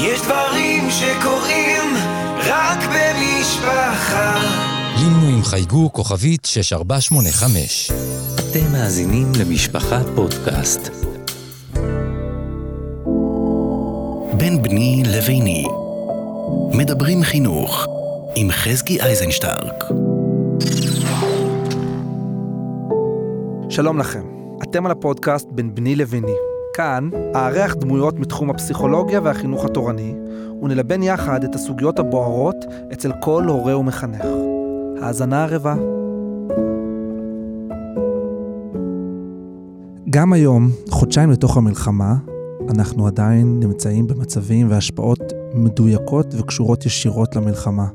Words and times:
יש 0.00 0.20
דברים 0.22 0.90
שקורים 0.90 1.94
רק 2.46 2.78
במשפחה. 2.78 4.36
לינו 4.98 5.36
עם 5.36 5.42
חייגו 5.42 5.92
כוכבית 5.92 6.44
6485. 6.44 7.90
אתם 8.34 8.72
מאזינים 8.72 9.32
למשפחה 9.40 10.00
פודקאסט. 10.14 10.90
בין 14.36 14.62
בני 14.62 15.02
לביני. 15.06 15.64
מדברים 16.72 17.22
חינוך 17.22 17.86
עם 18.34 18.50
חזקי 18.50 19.00
אייזנשטרק. 19.00 19.84
שלום 23.70 23.98
לכם, 23.98 24.22
אתם 24.62 24.86
על 24.86 24.92
הפודקאסט 24.92 25.46
בין 25.50 25.74
בני 25.74 25.96
לביני. 25.96 26.57
כאן 26.78 27.10
אארח 27.34 27.74
דמויות 27.74 28.18
מתחום 28.18 28.50
הפסיכולוגיה 28.50 29.20
והחינוך 29.20 29.64
התורני, 29.64 30.14
ונלבן 30.62 31.02
יחד 31.02 31.44
את 31.44 31.54
הסוגיות 31.54 31.98
הבוערות 31.98 32.56
אצל 32.92 33.12
כל 33.20 33.44
הורה 33.44 33.78
ומחנך. 33.78 34.24
האזנה 35.02 35.44
ערבה. 35.44 35.74
גם 40.10 40.32
היום, 40.32 40.70
חודשיים 40.90 41.30
לתוך 41.30 41.56
המלחמה, 41.56 42.14
אנחנו 42.70 43.06
עדיין 43.06 43.60
נמצאים 43.60 44.06
במצבים 44.06 44.70
והשפעות 44.70 45.32
מדויקות 45.54 46.34
וקשורות 46.38 46.86
ישירות 46.86 47.36
למלחמה. 47.36 47.86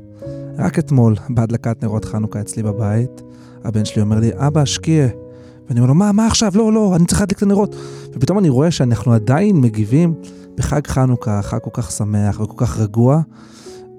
רק 0.58 0.78
אתמול, 0.78 1.14
בהדלקת 1.28 1.82
נרות 1.82 2.04
חנוכה 2.04 2.40
אצלי 2.40 2.62
בבית, 2.62 3.22
הבן 3.64 3.84
שלי 3.84 4.02
אומר 4.02 4.18
לי, 4.18 4.30
אבא, 4.34 4.60
השקיע. 4.60 5.23
ואני 5.68 5.80
אומר 5.80 5.88
לו, 5.88 5.94
מה, 5.94 6.12
מה 6.12 6.26
עכשיו? 6.26 6.52
לא, 6.54 6.72
לא, 6.72 6.96
אני 6.96 7.06
צריך 7.06 7.20
להדליק 7.20 7.38
את 7.38 7.42
הנרות. 7.42 7.76
ופתאום 8.12 8.38
אני 8.38 8.48
רואה 8.48 8.70
שאנחנו 8.70 9.12
עדיין 9.12 9.56
מגיבים 9.56 10.14
בחג 10.56 10.86
חנוכה, 10.86 11.42
חג 11.42 11.58
כל 11.58 11.70
כך 11.72 11.90
שמח 11.90 12.40
וכל 12.40 12.54
כך 12.56 12.78
רגוע, 12.78 13.20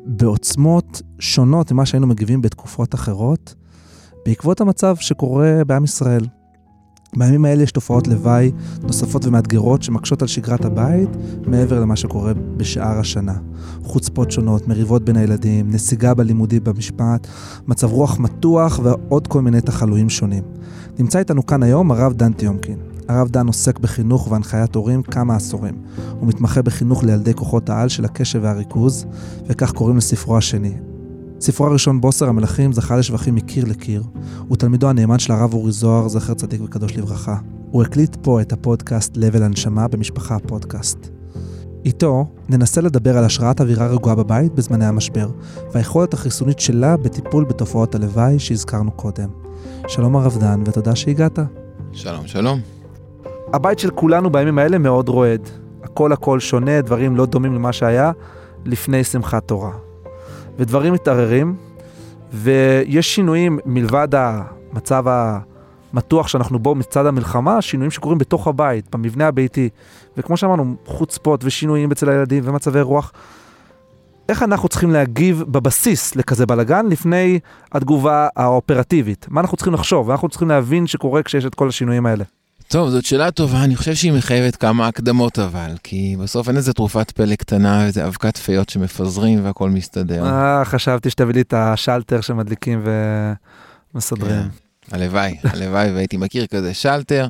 בעוצמות 0.05 1.01
שונות 1.19 1.71
ממה 1.71 1.85
שהיינו 1.85 2.07
מגיבים 2.07 2.41
בתקופות 2.41 2.95
אחרות, 2.95 3.55
בעקבות 4.25 4.61
המצב 4.61 4.95
שקורה 4.95 5.61
בעם 5.67 5.83
ישראל. 5.83 6.25
בימים 7.17 7.45
האלה 7.45 7.64
יש 7.64 7.72
תופעות 7.72 8.08
לוואי 8.08 8.52
נוספות 8.84 9.25
ומאתגרות 9.25 9.84
שמקשות 9.84 10.22
על 10.22 10.28
שגרת 10.28 10.66
הבית 10.66 11.09
מעבר 11.47 11.80
למה 11.80 11.95
שקורה 11.95 12.34
בשאר 12.58 13.00
השנה. 13.00 13.34
חוצפות 13.84 14.31
שונות, 14.31 14.67
מריבות 14.67 15.06
בין 15.06 15.17
הילדים, 15.17 15.70
נסיגה 15.70 16.14
בלימודים 16.14 16.64
במשפט, 16.64 17.28
מצב 17.67 17.92
רוח 17.92 18.20
מתוח 18.20 18.80
ועוד 18.84 19.28
כל 19.28 19.42
מיני 19.42 19.62
תחלואים 19.62 20.09
שונים. 20.09 20.44
נמצא 21.00 21.20
איתנו 21.20 21.45
כאן 21.45 21.64
היום 21.64 21.92
הרב 21.92 22.14
דן 22.14 22.34
טיומקין. 22.34 22.78
הרב 23.08 23.30
דן 23.30 23.47
עוסק 23.47 23.80
בחינוך 23.80 24.31
והנחיית 24.31 24.75
הורים 24.75 25.03
כמה 25.03 25.36
עשורים. 25.36 25.75
הוא 26.19 26.28
מתמחה 26.28 26.62
בחינוך 26.62 27.03
לילדי 27.03 27.34
כוחות 27.34 27.69
העל 27.69 27.90
של 27.90 28.06
הקשב 28.06 28.40
והריכוז, 28.44 29.06
וכך 29.47 29.72
קוראים 29.72 29.97
לספרו 29.97 30.38
השני. 30.38 30.73
ספרו 31.39 31.67
הראשון, 31.67 32.02
בוסר 32.02 32.30
המלכים, 32.30 32.73
זכה 32.73 32.97
לשבחים 32.97 33.36
מקיר 33.36 33.66
לקיר. 33.66 34.03
הוא 34.47 34.58
תלמידו 34.58 34.89
הנאמן 34.89 35.19
של 35.19 35.33
הרב 35.33 35.53
אורי 35.53 35.72
זוהר, 35.72 36.08
זכר 36.08 36.33
צדיק 36.33 36.61
וקדוש 36.61 36.97
לברכה. 36.97 37.38
הוא 37.72 37.83
הקליט 37.83 38.16
פה 38.22 38.41
את 38.41 38.53
הפודקאסט 38.53 39.17
לבל 39.17 39.44
הנשמה 39.44 39.88
במשפחה 39.88 40.36
הפודקאסט. 40.36 41.09
איתו 41.86 42.25
ננסה 42.50 42.81
לדבר 42.81 43.17
על 43.17 43.23
השראת 43.23 43.61
אווירה 43.61 43.88
רגועה 43.88 44.16
בבית 44.16 44.53
בזמני 44.53 44.86
המשבר, 44.86 45.30
והיכולת 45.73 46.13
החיסונית 46.13 46.59
שלה 46.59 46.97
בטיפול 46.97 47.45
בתופעות 47.45 47.95
הלוואי 47.95 48.39
שהזכרנו 48.39 48.91
קודם. 48.91 49.30
שלום 49.88 50.16
הרב 50.16 50.38
דן, 50.39 50.61
ותודה 50.66 50.95
שהגעת. 50.95 51.39
שלום, 51.91 52.28
שלום. 52.28 52.59
הבית 53.53 53.80
של 53.80 53.89
כולנו 53.89 54.30
בימים 54.30 54.59
האלה 54.59 54.78
מאוד 54.78 55.09
רועד. 55.09 55.50
הכל 55.83 56.11
הכל 56.11 56.39
שונה, 56.39 56.81
דברים 56.81 57.16
לא 57.16 57.25
דומים 57.25 57.56
למה 57.56 57.73
שהיה 57.73 58.11
לפני 58.66 59.03
שמחת 59.03 59.47
תורה. 59.47 59.84
ודברים 60.58 60.94
מתערערים, 60.94 61.56
ויש 62.34 63.16
שינויים 63.16 63.59
מלבד 63.66 64.08
המצב 64.11 65.06
המתוח 65.94 66.28
שאנחנו 66.28 66.59
בו 66.59 66.75
מצד 66.75 67.06
המלחמה, 67.06 67.62
שינויים 67.62 67.91
שקורים 67.91 68.18
בתוך 68.18 68.47
הבית, 68.47 68.96
במבנה 68.96 69.28
הביתי. 69.28 69.69
וכמו 70.18 70.38
שאמרנו, 70.38 70.75
חוצפות 70.85 71.41
ושינויים 71.44 71.91
אצל 71.91 72.09
הילדים 72.09 72.44
ומצבי 72.46 72.81
רוח. 72.81 73.12
איך 74.29 74.44
אנחנו 74.44 74.69
צריכים 74.69 74.91
להגיב 74.91 75.44
בבסיס 75.47 76.16
לכזה 76.16 76.46
בלאגן 76.46 76.85
לפני 76.85 77.40
התגובה 77.72 78.28
האופרטיבית? 78.35 79.25
מה 79.29 79.41
אנחנו 79.41 79.58
צריכים 79.58 79.74
לחשוב? 79.74 80.12
אנחנו 80.12 80.29
צריכים 80.29 80.50
להבין 80.50 80.88
שקורה 80.88 81.24
כשיש 81.24 81.46
את 81.46 81.56
כל 81.56 81.68
השינויים 81.68 82.06
האלה. 82.06 82.24
טוב, 82.68 82.90
זאת 82.90 83.06
שאלה 83.06 83.31
טובה, 83.31 83.64
אני 83.64 83.76
חושב 83.76 83.96
שהיא 83.96 84.12
מחייבת 84.12 84.56
כמה 84.56 84.88
הקדמות 84.88 85.40
אבל, 85.40 85.72
כי 85.84 86.16
בסוף 86.20 86.48
אין 86.48 86.58
איזה 86.58 86.74
תרופת 86.74 87.12
פלא 87.12 87.36
קטנה, 87.36 87.86
איזה 87.86 88.08
אבקת 88.08 88.38
פיות 88.38 88.70
שמפזרים 88.70 89.46
והכל 89.46 89.70
מסתדר. 89.70 90.26
אה, 90.26 90.66
חשבתי 90.66 91.09
שתביא 91.09 91.34
לי 91.34 91.42
את 91.42 91.53
השלטר 91.53 92.22
שמדליקים 92.22 92.84
ומסדרים. 93.94 94.31
כן, 94.31 94.48
הלוואי, 94.92 95.38
הלוואי 95.44 95.92
והייתי 95.92 96.18
מכיר 96.18 96.46
כזה 96.48 96.74
שלטר. 96.74 97.28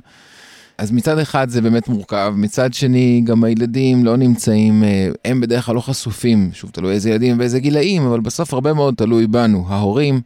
אז 0.78 0.92
מצד 0.92 1.20
אחד 1.20 1.50
זה 1.50 1.62
באמת 1.62 1.88
מורכב, 1.88 2.34
מצד 2.38 2.74
שני 2.74 3.22
גם 3.26 3.44
הילדים 3.44 4.06
לא 4.06 4.18
נמצאים, 4.18 4.84
אה, 4.84 5.08
הם 5.26 5.42
בדרך 5.42 5.66
כלל 5.66 5.76
לא 5.76 5.82
חשופים, 5.82 6.50
שוב 6.54 6.70
תלוי 6.70 6.94
איזה 6.94 7.10
ילדים 7.10 7.40
ואיזה 7.40 7.60
גילאים, 7.60 8.06
אבל 8.06 8.20
בסוף 8.20 8.54
הרבה 8.54 8.74
מאוד 8.74 8.94
תלוי 8.98 9.28
בנו, 9.28 9.66
ההורים. 9.70 10.22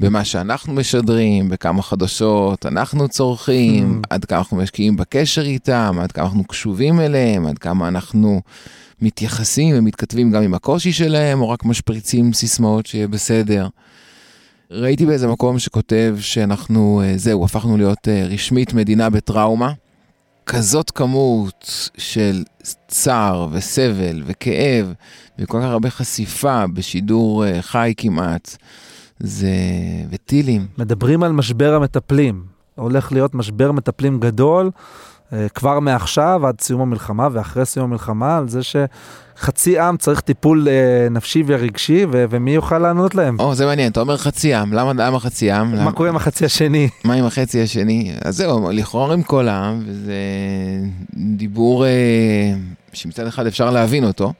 במה 0.00 0.24
שאנחנו 0.24 0.72
משדרים, 0.72 1.48
בכמה 1.48 1.82
חדשות 1.82 2.66
אנחנו 2.66 3.08
צורכים, 3.08 4.00
mm. 4.02 4.06
עד 4.10 4.24
כמה 4.24 4.38
אנחנו 4.38 4.56
משקיעים 4.56 4.96
בקשר 4.96 5.42
איתם, 5.42 5.96
עד 6.00 6.12
כמה 6.12 6.24
אנחנו 6.24 6.44
קשובים 6.44 7.00
אליהם, 7.00 7.46
עד 7.46 7.58
כמה 7.58 7.88
אנחנו 7.88 8.40
מתייחסים 9.02 9.74
ומתכתבים 9.78 10.30
גם 10.30 10.42
עם 10.42 10.54
הקושי 10.54 10.92
שלהם, 10.92 11.40
או 11.40 11.50
רק 11.50 11.64
משפריצים 11.64 12.32
סיסמאות 12.32 12.86
שיהיה 12.86 13.08
בסדר. 13.08 13.68
ראיתי 14.70 15.06
באיזה 15.06 15.28
מקום 15.28 15.58
שכותב 15.58 16.16
שאנחנו, 16.20 17.02
אה, 17.04 17.12
זהו, 17.16 17.44
הפכנו 17.44 17.76
להיות 17.76 18.08
אה, 18.08 18.24
רשמית 18.30 18.72
מדינה 18.74 19.10
בטראומה. 19.10 19.72
כזאת 20.46 20.90
כמות 20.90 21.90
של 21.98 22.44
צער 22.88 23.48
וסבל 23.52 24.22
וכאב 24.26 24.92
וכל 25.38 25.58
כך 25.60 25.66
הרבה 25.66 25.90
חשיפה 25.90 26.66
בשידור 26.66 27.46
אה, 27.46 27.62
חי 27.62 27.92
כמעט. 27.96 28.56
זה... 29.22 29.48
וטילים. 30.10 30.66
מדברים 30.78 31.22
על 31.22 31.32
משבר 31.32 31.74
המטפלים. 31.74 32.42
הולך 32.74 33.12
להיות 33.12 33.34
משבר 33.34 33.72
מטפלים 33.72 34.20
גדול, 34.20 34.70
אה, 35.32 35.46
כבר 35.54 35.80
מעכשיו 35.80 36.46
עד 36.46 36.60
סיום 36.60 36.80
המלחמה 36.80 37.28
ואחרי 37.32 37.64
סיום 37.64 37.84
המלחמה, 37.84 38.36
על 38.36 38.48
זה 38.48 38.60
שחצי 38.62 39.78
עם 39.78 39.96
צריך 39.96 40.20
טיפול 40.20 40.68
אה, 40.68 41.08
נפשי 41.10 41.42
ורגשי, 41.46 42.06
ו- 42.12 42.24
ומי 42.30 42.50
יוכל 42.50 42.78
לענות 42.78 43.14
להם? 43.14 43.36
או, 43.40 43.54
זה 43.54 43.66
מעניין, 43.66 43.92
אתה 43.92 44.00
אומר 44.00 44.16
חצי 44.16 44.54
עם, 44.54 44.72
למה, 44.72 44.92
למה 44.92 45.20
חצי 45.20 45.50
עם? 45.50 45.72
מה 45.72 45.76
למה... 45.76 45.92
קורה 45.92 46.08
עם 46.08 46.16
החצי 46.16 46.44
השני? 46.44 46.88
מה 47.04 47.14
עם 47.14 47.24
החצי 47.24 47.62
השני? 47.62 48.12
אז 48.24 48.36
זהו, 48.36 48.70
לכאורה 48.70 49.14
עם 49.14 49.22
כל 49.22 49.48
העם, 49.48 49.82
וזה 49.86 50.14
דיבור 51.36 51.86
אה, 51.86 51.90
שמצד 52.92 53.26
אחד 53.26 53.46
אפשר 53.46 53.70
להבין 53.70 54.04
אותו. 54.04 54.32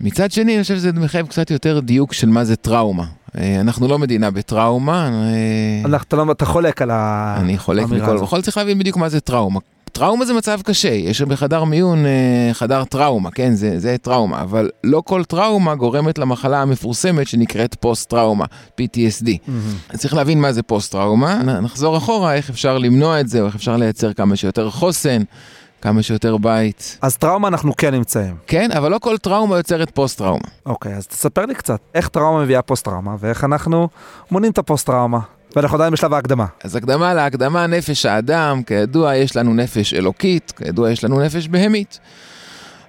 מצד 0.00 0.32
שני, 0.32 0.54
אני 0.54 0.62
חושב 0.62 0.76
שזה 0.76 0.92
מחייב 0.92 1.26
קצת 1.26 1.50
יותר 1.50 1.80
דיוק 1.80 2.12
של 2.12 2.28
מה 2.28 2.44
זה 2.44 2.56
טראומה. 2.56 3.04
אה, 3.38 3.60
אנחנו 3.60 3.88
לא 3.88 3.98
מדינה 3.98 4.30
בטראומה. 4.30 5.10
אה, 5.84 5.96
אתה, 5.96 6.16
לא, 6.16 6.32
אתה 6.32 6.46
חולק 6.46 6.82
על 6.82 6.90
ה... 6.90 7.36
אני 7.40 7.58
חולק 7.58 7.86
מכל 7.88 8.16
וכל, 8.16 8.42
צריך 8.42 8.56
להבין 8.56 8.78
בדיוק 8.78 8.96
מה 8.96 9.08
זה 9.08 9.20
טראומה. 9.20 9.60
טראומה 9.92 10.24
זה 10.24 10.34
מצב 10.34 10.60
קשה, 10.64 10.88
יש 10.88 11.22
בחדר 11.22 11.64
מיון 11.64 12.06
אה, 12.06 12.50
חדר 12.52 12.84
טראומה, 12.84 13.30
כן, 13.30 13.54
זה, 13.54 13.78
זה 13.78 13.96
טראומה, 14.02 14.40
אבל 14.40 14.70
לא 14.84 15.02
כל 15.04 15.24
טראומה 15.24 15.74
גורמת 15.74 16.18
למחלה 16.18 16.62
המפורסמת 16.62 17.28
שנקראת 17.28 17.74
פוסט-טראומה, 17.74 18.44
PTSD. 18.80 19.26
Mm-hmm. 19.26 19.96
צריך 19.96 20.14
להבין 20.14 20.40
מה 20.40 20.52
זה 20.52 20.62
פוסט-טראומה, 20.62 21.42
נחזור 21.42 21.96
אחורה, 21.96 22.34
איך 22.34 22.50
אפשר 22.50 22.78
למנוע 22.78 23.20
את 23.20 23.28
זה, 23.28 23.40
או 23.40 23.46
איך 23.46 23.54
אפשר 23.54 23.76
לייצר 23.76 24.12
כמה 24.12 24.36
שיותר 24.36 24.70
חוסן. 24.70 25.22
כמה 25.84 26.02
שיותר 26.02 26.36
בית. 26.36 26.98
אז 27.02 27.16
טראומה 27.16 27.48
אנחנו 27.48 27.76
כן 27.76 27.94
נמצאים. 27.94 28.36
כן, 28.46 28.70
אבל 28.72 28.90
לא 28.90 28.98
כל 28.98 29.18
טראומה 29.18 29.56
יוצרת 29.56 29.90
פוסט-טראומה. 29.90 30.44
אוקיי, 30.66 30.94
אז 30.94 31.06
תספר 31.06 31.46
לי 31.46 31.54
קצת, 31.54 31.80
איך 31.94 32.08
טראומה 32.08 32.42
מביאה 32.42 32.62
פוסט-טראומה, 32.62 33.16
ואיך 33.18 33.44
אנחנו 33.44 33.88
מונים 34.30 34.52
את 34.52 34.58
הפוסט-טראומה. 34.58 35.18
ואנחנו 35.56 35.76
עדיין 35.76 35.92
בשלב 35.92 36.14
ההקדמה. 36.14 36.46
אז 36.64 36.76
הקדמה 36.76 37.14
להקדמה, 37.14 37.66
נפש 37.66 38.06
האדם, 38.06 38.62
כידוע 38.62 39.16
יש 39.16 39.36
לנו 39.36 39.54
נפש 39.54 39.94
אלוקית, 39.94 40.52
כידוע 40.56 40.90
יש 40.90 41.04
לנו 41.04 41.20
נפש 41.20 41.48
בהמית. 41.48 41.98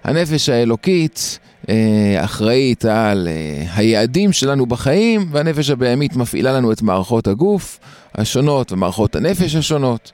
הנפש 0.03 0.49
האלוקית 0.49 1.39
אה, 1.69 2.15
אחראית 2.23 2.85
על 2.85 3.27
אה, 3.27 3.65
היעדים 3.75 4.31
שלנו 4.31 4.65
בחיים, 4.65 5.27
והנפש 5.31 5.69
הבהמית 5.69 6.15
מפעילה 6.15 6.53
לנו 6.53 6.71
את 6.71 6.81
מערכות 6.81 7.27
הגוף 7.27 7.79
השונות 8.15 8.71
ומערכות 8.71 9.15
הנפש 9.15 9.55
השונות. 9.55 10.11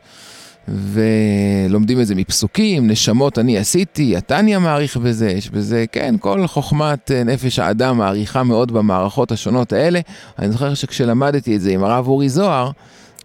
ולומדים 0.73 2.01
את 2.01 2.07
זה 2.07 2.15
מפסוקים, 2.15 2.87
נשמות 2.87 3.39
אני 3.39 3.57
עשיתי, 3.57 4.17
התניא 4.17 4.57
מעריך 4.57 4.97
בזה, 4.97 5.29
יש 5.29 5.49
בזה, 5.49 5.85
כן, 5.91 6.15
כל 6.19 6.47
חוכמת 6.47 7.11
אה, 7.11 7.23
נפש 7.23 7.59
האדם 7.59 7.97
מעריכה 7.97 8.43
מאוד 8.43 8.71
במערכות 8.71 9.31
השונות 9.31 9.73
האלה. 9.73 9.99
אני 10.39 10.51
זוכר 10.51 10.73
שכשלמדתי 10.73 11.55
את 11.55 11.61
זה 11.61 11.71
עם 11.71 11.83
הרב 11.83 12.07
אורי 12.07 12.29
זוהר, 12.29 12.71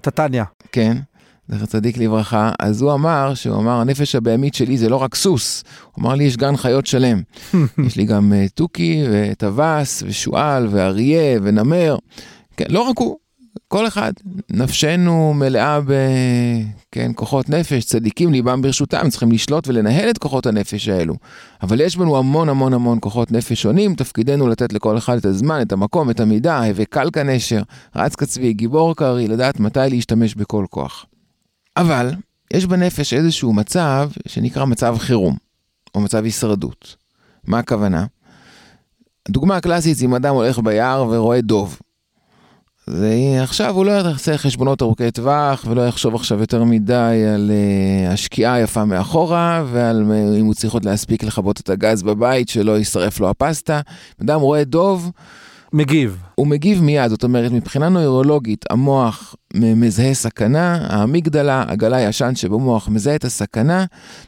את 0.00 0.06
התניא. 0.06 0.44
כן. 0.72 0.96
זכר 1.48 1.66
צדיק 1.66 1.98
לברכה, 1.98 2.50
אז 2.58 2.82
הוא 2.82 2.92
אמר, 2.92 3.34
שהוא 3.34 3.56
אמר, 3.56 3.80
הנפש 3.80 4.14
הבהמית 4.14 4.54
שלי 4.54 4.78
זה 4.78 4.88
לא 4.88 4.96
רק 4.96 5.14
סוס, 5.14 5.64
הוא 5.92 6.02
אמר 6.02 6.14
לי, 6.14 6.24
יש 6.24 6.36
גן 6.36 6.56
חיות 6.56 6.86
שלם. 6.86 7.22
יש 7.86 7.96
לי 7.96 8.04
גם 8.04 8.32
אה, 8.32 8.46
תוכי 8.54 9.02
וטווס 9.10 10.02
ושועל 10.06 10.68
ואריה 10.70 11.38
ונמר. 11.42 11.96
כן, 12.56 12.64
לא 12.68 12.80
רק 12.80 12.98
הוא, 12.98 13.16
כל 13.68 13.86
אחד. 13.86 14.12
נפשנו 14.50 15.34
מלאה 15.34 15.80
ב... 15.80 15.92
כן, 16.92 17.12
נפש, 17.48 17.84
צדיקים 17.84 18.32
ליבם 18.32 18.62
ברשותם, 18.62 19.10
צריכים 19.10 19.32
לשלוט 19.32 19.68
ולנהל 19.68 20.10
את 20.10 20.18
כוחות 20.18 20.46
הנפש 20.46 20.88
האלו. 20.88 21.14
אבל 21.62 21.80
יש 21.80 21.96
בנו 21.96 22.18
המון 22.18 22.48
המון 22.48 22.74
המון 22.74 22.98
כוחות 23.00 23.32
נפש 23.32 23.62
שונים, 23.62 23.94
תפקידנו 23.94 24.48
לתת 24.48 24.72
לכל 24.72 24.98
אחד 24.98 25.16
את 25.16 25.24
הזמן, 25.24 25.62
את 25.62 25.72
המקום, 25.72 26.10
את 26.10 26.20
המידה, 26.20 26.64
הווה 26.64 26.84
קל 26.84 27.10
כנשר, 27.12 27.62
רץ 27.96 28.14
כצבי, 28.14 28.52
גיבור 28.52 28.96
קרעי, 28.96 29.28
לדעת 29.28 29.60
מתי 29.60 29.80
להשתמש 29.90 30.34
בכל 30.34 30.64
כוח. 30.70 31.06
אבל 31.76 32.10
יש 32.52 32.66
בנפש 32.66 33.14
איזשהו 33.14 33.52
מצב 33.52 34.10
שנקרא 34.28 34.64
מצב 34.64 34.96
חירום, 34.98 35.36
או 35.94 36.00
מצב 36.00 36.24
הישרדות. 36.24 36.96
מה 37.46 37.58
הכוונה? 37.58 38.06
הדוגמה 39.28 39.56
הקלאסית 39.56 39.96
זה 39.96 40.04
אם 40.04 40.14
אדם 40.14 40.34
הולך 40.34 40.58
ביער 40.58 41.06
ורואה 41.10 41.40
דוב. 41.40 41.78
ועכשיו 42.90 43.74
הוא 43.74 43.84
לא 43.84 43.90
יעשה 43.90 44.38
חשבונות 44.38 44.82
ארוכי 44.82 45.10
טווח 45.10 45.64
ולא 45.68 45.86
יחשוב 45.88 46.14
עכשיו 46.14 46.40
יותר 46.40 46.64
מדי 46.64 47.24
על 47.34 47.50
uh, 47.50 48.12
השקיעה 48.12 48.54
היפה 48.54 48.84
מאחורה 48.84 49.64
ועל 49.72 50.04
uh, 50.08 50.38
אם 50.40 50.46
הוא 50.46 50.54
צריך 50.54 50.72
עוד 50.72 50.84
להספיק 50.84 51.22
לכבות 51.22 51.60
את 51.60 51.70
הגז 51.70 52.02
בבית 52.02 52.48
שלא 52.48 52.78
יישרף 52.78 53.20
לו 53.20 53.30
הפסטה. 53.30 53.80
אדם 54.22 54.40
רואה 54.40 54.64
דוב, 54.64 55.10
מגיב. 55.72 56.22
הוא 56.34 56.46
מגיב 56.46 56.82
מיד, 56.82 57.08
זאת 57.08 57.24
אומרת 57.24 57.52
מבחינה 57.52 57.88
נוירולוגית 57.88 58.64
המוח 58.70 59.34
מזהה 59.54 60.14
סכנה, 60.14 60.86
האמיגדלה, 60.88 61.64
הגלה 61.68 61.96
הישן 61.96 62.34
שבמוח 62.34 62.88
מזהה 62.88 63.14
את 63.16 63.24
הסכנה, 63.24 63.84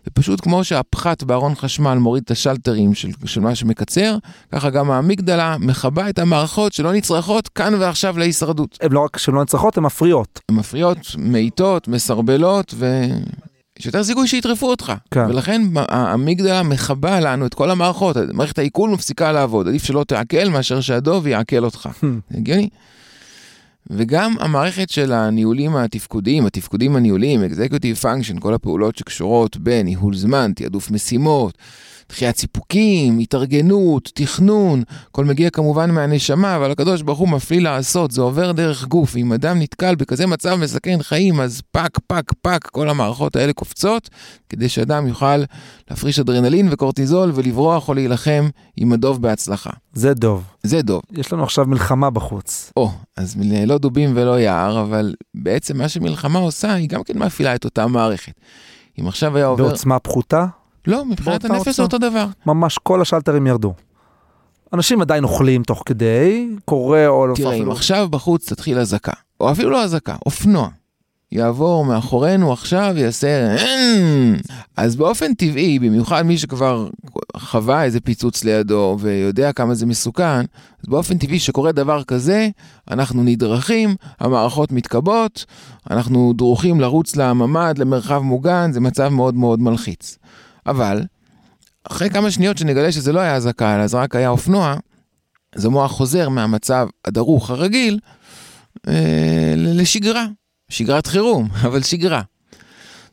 ופשוט 0.06 0.40
כמו 0.40 0.64
שהפחת 0.64 1.22
בארון 1.22 1.54
חשמל 1.54 1.94
מוריד 1.94 2.22
את 2.24 2.30
השלטרים 2.30 2.94
של, 2.94 3.08
של 3.24 3.40
מה 3.40 3.54
שמקצר, 3.54 4.16
ככה 4.52 4.70
גם 4.70 4.90
האמיגדלה 4.90 5.56
מכבה 5.60 6.08
את 6.08 6.18
המערכות 6.18 6.72
שלא 6.72 6.92
נצרכות 6.92 7.48
כאן 7.48 7.74
ועכשיו 7.74 8.18
להישרדות. 8.18 8.78
הן 8.82 8.92
לא 8.92 9.00
רק 9.00 9.18
שהן 9.18 9.34
לא 9.34 9.42
נצרכות, 9.42 9.78
הן 9.78 9.84
מפריעות. 9.84 10.40
הן 10.48 10.56
מפריעות, 10.56 10.98
מאיטות, 11.18 11.88
מסרבלות, 11.88 12.74
ו... 12.76 13.04
יש 13.78 13.86
יותר 13.86 14.04
סיכוי 14.04 14.28
שיטרפו 14.28 14.70
אותך. 14.70 14.92
כן. 15.10 15.26
ולכן 15.28 15.62
האמיגדלה 15.76 16.62
מכבה 16.62 17.20
לנו 17.20 17.46
את 17.46 17.54
כל 17.54 17.70
המערכות, 17.70 18.16
מערכת 18.32 18.58
העיכול 18.58 18.90
מפסיקה 18.90 19.32
לעבוד, 19.32 19.68
עדיף 19.68 19.84
שלא 19.84 20.04
תעכל 20.04 20.48
מאשר 20.48 20.80
שהדוב 20.80 21.26
יעכל 21.26 21.64
אותך. 21.64 21.88
הגיוני? 22.34 22.68
וגם 23.90 24.34
המערכת 24.40 24.90
של 24.90 25.12
הניהולים 25.12 25.76
התפקודיים, 25.76 26.46
התפקודים 26.46 26.96
הניהוליים, 26.96 27.44
Executive 27.44 28.02
Function, 28.02 28.40
כל 28.40 28.54
הפעולות 28.54 28.96
שקשורות 28.96 29.56
בניהול 29.56 30.14
זמן, 30.14 30.52
תעדוף 30.56 30.90
משימות, 30.90 31.58
דחיית 32.08 32.36
סיפוקים, 32.36 33.18
התארגנות, 33.18 34.10
תכנון, 34.14 34.82
הכל 35.10 35.24
מגיע 35.24 35.50
כמובן 35.50 35.90
מהנשמה, 35.90 36.56
אבל 36.56 36.70
הקדוש 36.70 37.02
ברוך 37.02 37.18
הוא 37.18 37.28
מפליא 37.28 37.60
לעשות, 37.60 38.10
זה 38.10 38.20
עובר 38.20 38.52
דרך 38.52 38.84
גוף, 38.84 39.14
ואם 39.14 39.32
אדם 39.32 39.58
נתקל 39.58 39.94
בכזה 39.94 40.26
מצב 40.26 40.54
מסכן 40.54 41.02
חיים, 41.02 41.40
אז 41.40 41.62
פק, 41.72 41.98
פק, 42.06 42.32
פק, 42.42 42.68
כל 42.72 42.88
המערכות 42.88 43.36
האלה 43.36 43.52
קופצות, 43.52 44.10
כדי 44.48 44.68
שאדם 44.68 45.06
יוכל 45.06 45.42
להפריש 45.90 46.18
אדרנלין 46.18 46.68
וקורטיזול 46.70 47.32
ולברוח 47.34 47.88
או 47.88 47.94
להילחם 47.94 48.48
עם 48.76 48.92
הדוב 48.92 49.22
בהצלחה. 49.22 49.70
זה 49.92 50.14
דוב. 50.14 50.44
זה 50.62 50.82
דוב. 50.82 51.02
יש 51.12 51.32
לנו 51.32 51.42
עכשיו 51.42 51.66
מלחמה 51.66 52.10
בחוץ. 52.10 52.72
או, 52.76 52.90
אז 53.16 53.36
לא 53.66 53.78
דובים 53.78 54.12
ולא 54.14 54.40
יער, 54.40 54.80
אבל 54.80 55.14
בעצם 55.34 55.78
מה 55.78 55.88
שמלחמה 55.88 56.38
עושה, 56.38 56.74
היא 56.74 56.88
גם 56.88 57.02
כן 57.02 57.18
מפעילה 57.18 57.54
את 57.54 57.64
אותה 57.64 57.86
מערכת. 57.86 58.32
אם 59.00 59.08
עכשיו 59.08 59.36
היה 59.36 59.46
עובר... 59.46 59.64
בעוצמה 59.64 59.98
פחותה? 59.98 60.46
לא, 60.86 61.04
מבחינת 61.04 61.44
הנפש 61.44 61.76
זה 61.76 61.82
אותו 61.82 61.98
דבר. 61.98 62.26
ממש 62.46 62.78
כל 62.82 63.02
השלטרים 63.02 63.46
ירדו. 63.46 63.74
אנשים 64.72 65.00
עדיין 65.00 65.24
אוכלים 65.24 65.62
תוך 65.62 65.82
כדי, 65.86 66.48
קורה 66.64 67.06
או... 67.06 67.26
תראה, 67.34 67.54
אם 67.54 67.70
עכשיו 67.70 68.08
בחוץ 68.10 68.52
תתחיל 68.52 68.78
אזעקה, 68.78 69.12
או 69.40 69.50
אפילו 69.50 69.70
לא 69.70 69.84
אזעקה, 69.84 70.16
אופנוע, 70.26 70.68
יעבור 71.32 71.84
מאחורינו 71.84 72.52
עכשיו, 72.52 72.94
יעשה... 72.96 73.56
אז 74.76 74.96
באופן 74.96 75.34
טבעי, 75.34 75.78
במיוחד 75.78 76.22
מי 76.22 76.38
שכבר 76.38 76.88
חווה 77.36 77.84
איזה 77.84 78.00
פיצוץ 78.00 78.44
לידו 78.44 78.96
ויודע 79.00 79.52
כמה 79.52 79.74
זה 79.74 79.86
מסוכן, 79.86 80.40
אז 80.82 80.88
באופן 80.88 81.18
טבעי 81.18 81.38
שקורה 81.38 81.72
דבר 81.72 82.04
כזה, 82.04 82.48
אנחנו 82.90 83.22
נדרכים, 83.22 83.94
המערכות 84.20 84.72
מתכבות, 84.72 85.44
אנחנו 85.90 86.32
דרוכים 86.36 86.80
לרוץ 86.80 87.16
לממ"ד, 87.16 87.74
למרחב 87.78 88.18
מוגן, 88.18 88.72
זה 88.72 88.80
מצב 88.80 89.08
מאוד 89.08 89.34
מאוד 89.34 89.60
מלחיץ. 89.60 90.18
אבל, 90.70 91.02
אחרי 91.84 92.10
כמה 92.10 92.30
שניות 92.30 92.58
שנגלה 92.58 92.92
שזה 92.92 93.12
לא 93.12 93.20
היה 93.20 93.34
אזעקה, 93.34 93.76
אלא 93.76 93.86
זה 93.86 93.96
רק 93.96 94.16
היה 94.16 94.28
אופנוע, 94.28 94.76
אז 95.56 95.64
המוח 95.64 95.90
חוזר 95.90 96.28
מהמצב 96.28 96.88
הדרוך 97.04 97.50
הרגיל 97.50 97.98
אה, 98.88 99.54
לשגרה. 99.56 100.26
שגרת 100.68 101.06
חירום, 101.06 101.48
אבל 101.66 101.82
שגרה. 101.82 102.22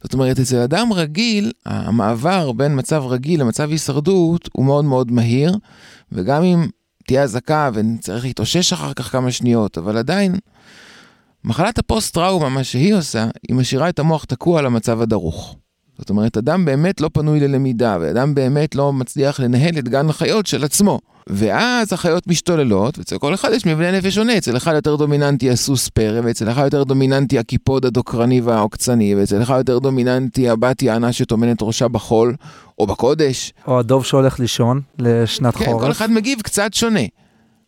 זאת 0.04 0.14
אומרת, 0.14 0.40
אצל 0.40 0.58
אדם 0.58 0.94
רגיל, 0.94 1.52
המעבר 1.66 2.52
בין 2.52 2.80
מצב 2.80 3.04
רגיל 3.06 3.42
למצב 3.42 3.70
הישרדות 3.70 4.50
הוא 4.54 4.66
מאוד 4.66 4.86
מאוד 4.86 5.12
מהיר, 5.12 5.58
וגם 6.12 6.44
אם 6.44 6.68
תהיה 7.08 7.24
אזעקה 7.24 7.70
ונצטרך 7.74 8.24
להתאושש 8.24 8.74
אחר 8.74 8.94
כך 8.94 9.12
כמה 9.12 9.32
שניות, 9.32 9.78
אבל 9.78 9.98
עדיין, 9.98 10.36
מחלת 11.44 11.80
הפוסט-טראומה, 11.80 12.50
מה 12.50 12.64
שהיא 12.64 12.96
עושה, 12.96 13.28
היא 13.48 13.56
משאירה 13.56 13.90
את 13.90 14.00
המוח 14.00 14.26
תקוע 14.26 14.60
על 14.60 14.66
המצב 14.66 15.02
הדרוך. 15.02 15.56
זאת 16.00 16.10
אומרת, 16.10 16.38
אדם 16.38 16.66
באמת 16.66 17.02
לא 17.02 17.10
פנוי 17.14 17.40
ללמידה, 17.40 17.98
ואדם 18.02 18.36
באמת 18.36 18.76
לא 18.76 18.94
מצליח 18.94 19.40
לנהל 19.40 19.78
את 19.80 19.90
גן 19.90 20.10
החיות 20.10 20.46
של 20.46 20.64
עצמו. 20.64 21.00
ואז 21.28 21.94
החיות 21.94 22.28
משתוללות, 22.28 22.98
ואצל 22.98 23.18
כל 23.18 23.34
אחד 23.34 23.50
יש 23.54 23.66
מבנה 23.66 23.92
נפש 23.92 24.16
שונה, 24.16 24.38
אצל 24.38 24.58
אחד 24.58 24.74
יותר 24.76 24.96
דומיננטי 24.96 25.52
הסוס 25.52 25.90
פרא, 25.90 26.22
ואצל 26.24 26.52
אחד 26.52 26.64
יותר 26.64 26.84
דומיננטי 26.84 27.40
הקיפוד 27.40 27.86
הדוקרני 27.86 28.42
והעוקצני, 28.42 29.16
ואצל 29.16 29.42
אחד 29.42 29.58
יותר 29.58 29.80
דומיננטי 29.80 30.50
הבת 30.50 30.82
יענה 30.82 31.14
שטומנת 31.14 31.58
ראשה 31.62 31.88
בחול, 31.88 32.36
או 32.80 32.88
בקודש. 32.88 33.54
או 33.68 33.80
הדוב 33.80 34.06
שהולך 34.06 34.40
לישון 34.40 34.82
לשנת 35.00 35.56
כן, 35.56 35.66
חורף. 35.66 35.82
כל 35.82 35.92
אחד 35.92 36.12
מגיב 36.12 36.42
קצת 36.42 36.74
שונה. 36.74 37.00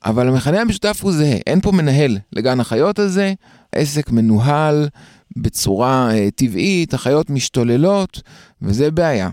אבל 0.05 0.27
המכנה 0.27 0.61
המשותף 0.61 0.99
הוא 1.01 1.11
זהה, 1.11 1.37
אין 1.47 1.61
פה 1.61 1.71
מנהל 1.71 2.17
לגן 2.33 2.59
החיות 2.59 2.99
הזה, 2.99 3.33
עסק 3.71 4.11
מנוהל 4.11 4.87
בצורה 5.37 6.09
uh, 6.11 6.31
טבעית, 6.35 6.93
החיות 6.93 7.29
משתוללות, 7.29 8.21
וזה 8.61 8.91
בעיה. 8.91 9.29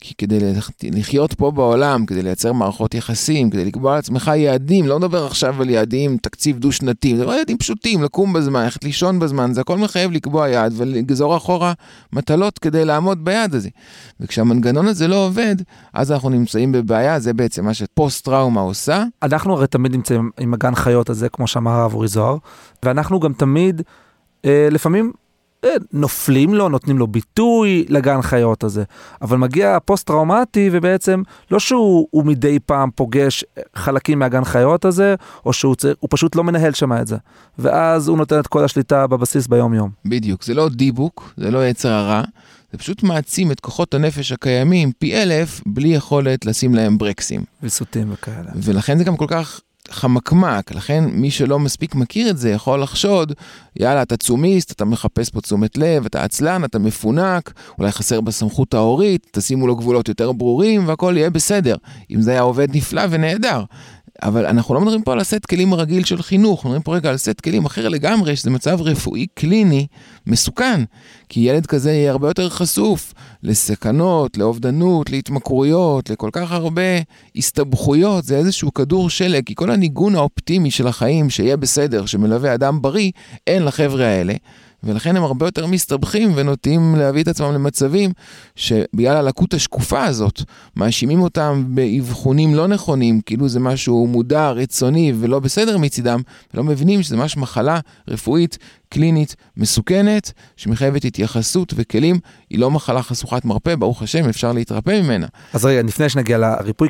כי 0.00 0.14
כדי 0.18 0.38
לחיות 0.82 1.34
פה 1.34 1.50
בעולם, 1.50 2.06
כדי 2.06 2.22
לייצר 2.22 2.52
מערכות 2.52 2.94
יחסים, 2.94 3.50
כדי 3.50 3.64
לקבוע 3.64 3.96
לעצמך 3.96 4.30
יעדים, 4.36 4.86
לא 4.86 4.98
מדבר 4.98 5.26
עכשיו 5.26 5.62
על 5.62 5.70
יעדים, 5.70 6.16
תקציב 6.16 6.58
דו-שנתי, 6.58 7.16
זה 7.16 7.24
יעדים 7.24 7.58
פשוטים, 7.58 8.02
לקום 8.02 8.32
בזמן, 8.32 8.62
ללכת 8.62 8.84
לישון 8.84 9.18
בזמן, 9.18 9.52
זה 9.54 9.60
הכל 9.60 9.78
מחייב 9.78 10.12
לקבוע 10.12 10.48
יעד 10.48 10.72
ולגזור 10.76 11.36
אחורה 11.36 11.72
מטלות 12.12 12.58
כדי 12.58 12.84
לעמוד 12.84 13.24
ביעד 13.24 13.54
הזה. 13.54 13.68
וכשהמנגנון 14.20 14.86
הזה 14.86 15.08
לא 15.08 15.26
עובד, 15.26 15.56
אז 15.92 16.12
אנחנו 16.12 16.30
נמצאים 16.30 16.72
בבעיה, 16.72 17.20
זה 17.20 17.32
בעצם 17.32 17.64
מה 17.64 17.74
שפוסט-טראומה 17.74 18.60
עושה. 18.60 19.04
אנחנו 19.22 19.52
הרי 19.52 19.66
תמיד 19.66 19.92
נמצאים 19.92 20.30
עם 20.40 20.54
הגן 20.54 20.74
חיות 20.74 21.10
הזה, 21.10 21.28
כמו 21.28 21.46
שאמר 21.46 21.70
הרב 21.70 21.94
אורי 21.94 22.08
זוהר, 22.08 22.36
ואנחנו 22.82 23.20
גם 23.20 23.32
תמיד, 23.32 23.82
אה, 24.44 24.68
לפעמים 24.70 25.04
אה, 25.06 25.27
נופלים 25.92 26.54
לו, 26.54 26.68
נותנים 26.68 26.98
לו 26.98 27.06
ביטוי 27.06 27.84
לגן 27.88 28.22
חיות 28.22 28.64
הזה. 28.64 28.84
אבל 29.22 29.36
מגיע 29.36 29.76
הפוסט-טראומטי 29.76 30.70
ובעצם 30.72 31.22
לא 31.50 31.58
שהוא 31.58 32.24
מדי 32.24 32.58
פעם 32.66 32.90
פוגש 32.94 33.44
חלקים 33.74 34.18
מהגן 34.18 34.44
חיות 34.44 34.84
הזה, 34.84 35.14
או 35.46 35.52
שהוא 35.52 35.74
צר, 35.74 35.92
פשוט 36.10 36.36
לא 36.36 36.44
מנהל 36.44 36.72
שם 36.72 36.92
את 36.92 37.06
זה. 37.06 37.16
ואז 37.58 38.08
הוא 38.08 38.18
נותן 38.18 38.40
את 38.40 38.46
כל 38.46 38.64
השליטה 38.64 39.06
בבסיס 39.06 39.46
ביום 39.46 39.74
יום. 39.74 39.90
בדיוק, 40.04 40.44
זה 40.44 40.54
לא 40.54 40.68
דיבוק, 40.68 41.34
זה 41.36 41.50
לא 41.50 41.68
יצר 41.68 41.88
הרע, 41.88 42.22
זה 42.72 42.78
פשוט 42.78 43.02
מעצים 43.02 43.52
את 43.52 43.60
כוחות 43.60 43.94
הנפש 43.94 44.32
הקיימים 44.32 44.92
פי 44.98 45.22
אלף, 45.22 45.60
בלי 45.66 45.88
יכולת 45.88 46.46
לשים 46.46 46.74
להם 46.74 46.98
ברקסים. 46.98 47.44
ויסותים 47.62 48.12
וכאלה. 48.12 48.50
ולכן 48.54 48.98
זה 48.98 49.04
גם 49.04 49.16
כל 49.16 49.26
כך 49.28 49.60
חמקמק, 49.90 50.72
לכן 50.72 51.04
מי 51.12 51.30
שלא 51.30 51.58
מספיק 51.58 51.94
מכיר 51.94 52.30
את 52.30 52.38
זה 52.38 52.50
יכול 52.50 52.82
לחשוד, 52.82 53.32
יאללה, 53.76 54.02
אתה 54.02 54.16
תשומיסט, 54.16 54.72
אתה 54.72 54.84
מחפש 54.84 55.30
פה 55.30 55.40
תשומת 55.40 55.78
לב, 55.78 56.06
אתה 56.06 56.24
עצלן, 56.24 56.64
אתה 56.64 56.78
מפונק, 56.78 57.52
אולי 57.78 57.92
חסר 57.92 58.20
בסמכות 58.20 58.74
ההורית, 58.74 59.26
תשימו 59.30 59.66
לו 59.66 59.76
גבולות 59.76 60.08
יותר 60.08 60.32
ברורים 60.32 60.88
והכל 60.88 61.14
יהיה 61.16 61.30
בסדר. 61.30 61.76
אם 62.10 62.22
זה 62.22 62.30
היה 62.30 62.40
עובד 62.40 62.76
נפלא 62.76 63.02
ונהדר. 63.10 63.64
אבל 64.22 64.46
אנחנו 64.46 64.74
לא 64.74 64.80
מדברים 64.80 65.02
פה 65.02 65.12
על 65.12 65.20
הסט 65.20 65.46
כלים 65.46 65.72
הרגיל 65.72 66.04
של 66.04 66.22
חינוך, 66.22 66.64
מדברים 66.64 66.82
פה 66.82 66.96
רגע 66.96 67.10
על 67.10 67.16
סט 67.16 67.40
כלים 67.40 67.64
אחר 67.64 67.88
לגמרי, 67.88 68.36
שזה 68.36 68.50
מצב 68.50 68.80
רפואי 68.80 69.26
קליני 69.34 69.86
מסוכן. 70.26 70.80
כי 71.28 71.40
ילד 71.40 71.66
כזה 71.66 71.92
יהיה 71.92 72.10
הרבה 72.10 72.28
יותר 72.28 72.48
חשוף 72.48 73.14
לסכנות, 73.42 74.36
לאובדנות, 74.36 75.10
להתמכרויות, 75.10 76.10
לכל 76.10 76.30
כך 76.32 76.52
הרבה 76.52 76.82
הסתבכויות, 77.36 78.24
זה 78.24 78.36
איזשהו 78.36 78.74
כדור 78.74 79.10
שלג, 79.10 79.44
כי 79.46 79.54
כל 79.54 79.70
הניגון 79.70 80.14
האופטימי 80.14 80.70
של 80.70 80.86
החיים, 80.86 81.30
שיהיה 81.30 81.56
בסדר, 81.56 82.06
שמלווה 82.06 82.54
אדם 82.54 82.82
בריא, 82.82 83.10
אין 83.46 83.64
לחבר'ה 83.64 84.06
האלה. 84.06 84.34
ולכן 84.82 85.16
הם 85.16 85.22
הרבה 85.22 85.46
יותר 85.46 85.66
מסתבכים 85.66 86.32
ונוטים 86.34 86.94
להביא 86.96 87.22
את 87.22 87.28
עצמם 87.28 87.54
למצבים 87.54 88.10
שבגלל 88.56 89.16
הלקות 89.16 89.54
השקופה 89.54 90.04
הזאת, 90.04 90.42
מאשימים 90.76 91.20
אותם 91.20 91.64
באבחונים 91.68 92.54
לא 92.54 92.66
נכונים, 92.66 93.20
כאילו 93.20 93.48
זה 93.48 93.60
משהו 93.60 94.06
מודע, 94.06 94.50
רצוני 94.50 95.12
ולא 95.20 95.38
בסדר 95.38 95.78
מצידם, 95.78 96.20
ולא 96.54 96.64
מבינים 96.64 97.02
שזה 97.02 97.16
ממש 97.16 97.36
מחלה 97.36 97.80
רפואית, 98.08 98.58
קלינית, 98.88 99.36
מסוכנת, 99.56 100.32
שמחייבת 100.56 101.04
התייחסות 101.04 101.74
וכלים, 101.76 102.18
היא 102.50 102.58
לא 102.58 102.70
מחלה 102.70 103.02
חשוכת 103.02 103.44
מרפא, 103.44 103.74
ברוך 103.74 104.02
השם, 104.02 104.28
אפשר 104.28 104.52
להתרפא 104.52 105.00
ממנה. 105.02 105.26
אז 105.52 105.64
רגע, 105.64 105.82
לפני 105.82 106.08
שנגיע 106.08 106.38
לריפוי, 106.38 106.88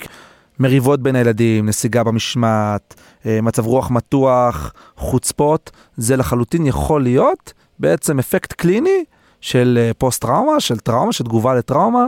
מריבות 0.60 1.02
בין 1.02 1.16
הילדים, 1.16 1.66
נסיגה 1.66 2.04
במשמעת, 2.04 2.94
אה, 3.26 3.40
מצב 3.40 3.66
רוח 3.66 3.90
מתוח, 3.90 4.72
חוצפות, 4.96 5.70
זה 5.96 6.16
לחלוטין 6.16 6.66
יכול 6.66 7.02
להיות 7.02 7.52
בעצם 7.80 8.18
אפקט 8.18 8.52
קליני 8.52 9.04
של 9.40 9.78
אה, 9.80 9.90
פוסט 9.98 10.22
טראומה, 10.22 10.60
של 10.60 10.78
טראומה, 10.78 11.12
של 11.12 11.24
תגובה 11.24 11.54
לטראומה, 11.54 12.06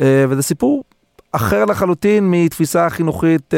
אה, 0.00 0.24
וזה 0.28 0.42
סיפור 0.42 0.84
אחר 1.32 1.64
לחלוטין 1.64 2.30
מתפיסה 2.30 2.90
חינוכית 2.90 3.54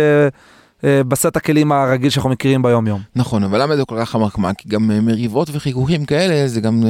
בסט 1.09 1.37
הכלים 1.37 1.73
הרגיל 1.73 2.11
שאנחנו 2.11 2.31
מכירים 2.31 2.63
ביום 2.63 2.87
יום. 2.87 3.01
נכון, 3.17 3.45
אבל 3.45 3.63
למה 3.63 3.77
זה 3.77 3.85
כל 3.85 3.97
כך 4.01 4.11
חמקמק? 4.11 4.59
כי 4.59 4.69
גם 4.69 4.91
מריבות 5.07 5.49
וחיכוכים 5.53 6.05
כאלה 6.05 6.49
זה 6.49 6.61
גם 6.61 6.83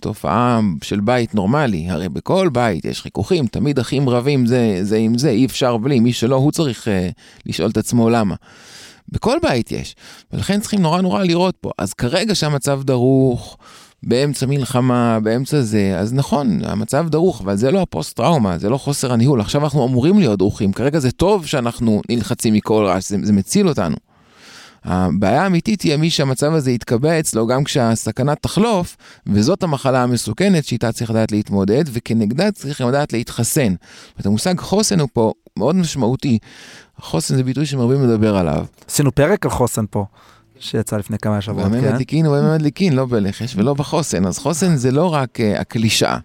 תופעה 0.00 0.60
של 0.82 1.00
בית 1.00 1.34
נורמלי. 1.34 1.90
הרי 1.90 2.08
בכל 2.08 2.48
בית 2.52 2.84
יש 2.84 3.02
חיכוכים, 3.02 3.46
תמיד 3.46 3.78
אחים 3.78 4.08
רבים 4.08 4.46
זה, 4.46 4.78
זה 4.82 4.96
עם 4.96 5.18
זה, 5.18 5.30
אי 5.30 5.46
אפשר 5.46 5.76
בלי, 5.76 6.00
מי 6.00 6.12
שלא, 6.12 6.36
הוא 6.36 6.52
צריך 6.52 6.88
לשאול 7.46 7.70
את 7.70 7.76
עצמו 7.76 8.10
למה. 8.10 8.34
בכל 9.08 9.38
בית 9.42 9.72
יש, 9.72 9.96
ולכן 10.32 10.60
צריכים 10.60 10.82
נורא 10.82 11.00
נורא 11.00 11.24
לראות 11.24 11.56
פה. 11.60 11.70
אז 11.78 11.94
כרגע 11.94 12.34
שהמצב 12.34 12.82
דרוך, 12.82 13.56
באמצע 14.02 14.46
מלחמה, 14.46 15.18
באמצע 15.22 15.60
זה, 15.60 15.96
אז 15.98 16.14
נכון, 16.14 16.58
המצב 16.64 17.08
דרוך, 17.08 17.40
אבל 17.40 17.56
זה 17.56 17.70
לא 17.70 17.82
הפוסט-טראומה, 17.82 18.58
זה 18.58 18.68
לא 18.68 18.78
חוסר 18.78 19.12
הניהול. 19.12 19.40
עכשיו 19.40 19.64
אנחנו 19.64 19.86
אמורים 19.86 20.18
להיות 20.18 20.38
דרוכים, 20.38 20.72
כרגע 20.72 20.98
זה 20.98 21.10
טוב 21.10 21.46
שאנחנו 21.46 22.02
נלחצים 22.08 22.54
מכל 22.54 22.84
רעש, 22.86 23.08
זה, 23.08 23.16
זה 23.22 23.32
מציל 23.32 23.68
אותנו. 23.68 23.96
הבעיה 24.84 25.42
האמיתית 25.42 25.82
היא 25.82 25.96
מי 25.96 26.10
שהמצב 26.10 26.52
הזה 26.52 26.70
יתקבע 26.70 27.20
אצלו 27.20 27.46
גם 27.46 27.64
כשהסכנה 27.64 28.34
תחלוף, 28.34 28.96
וזאת 29.26 29.62
המחלה 29.62 30.02
המסוכנת 30.02 30.64
שאיתה 30.64 30.92
צריך 30.92 31.10
לדעת 31.10 31.32
להתמודד, 31.32 31.84
וכנגדה 31.92 32.50
צריך 32.50 32.80
לדעת 32.80 33.12
להתחסן. 33.12 33.74
זאת 34.16 34.26
המושג 34.26 34.60
חוסן 34.60 35.00
הוא 35.00 35.08
פה 35.12 35.32
מאוד 35.56 35.76
משמעותי. 35.76 36.38
חוסן 37.00 37.36
זה 37.36 37.44
ביטוי 37.44 37.66
שמרבים 37.66 38.02
לדבר 38.02 38.36
עליו. 38.36 38.66
עשינו 38.88 39.14
פרק 39.14 39.44
על 39.44 39.50
חוסן 39.50 39.84
פה. 39.90 40.04
שיצא 40.60 40.96
לפני 40.96 41.18
כמה 41.18 41.40
שבועות, 41.40 41.72
כן? 41.72 41.80
במה 41.80 41.90
מדליקין 41.90 42.26
ובמה 42.26 42.54
מדליקין, 42.54 42.92
לא 42.92 43.06
בלחש 43.06 43.56
ולא 43.56 43.74
בחוסן. 43.74 44.26
אז 44.26 44.38
חוסן 44.38 44.76
זה 44.76 44.90
לא 44.90 45.14
רק 45.14 45.38
uh, 45.40 45.60
הקלישאה. 45.60 46.18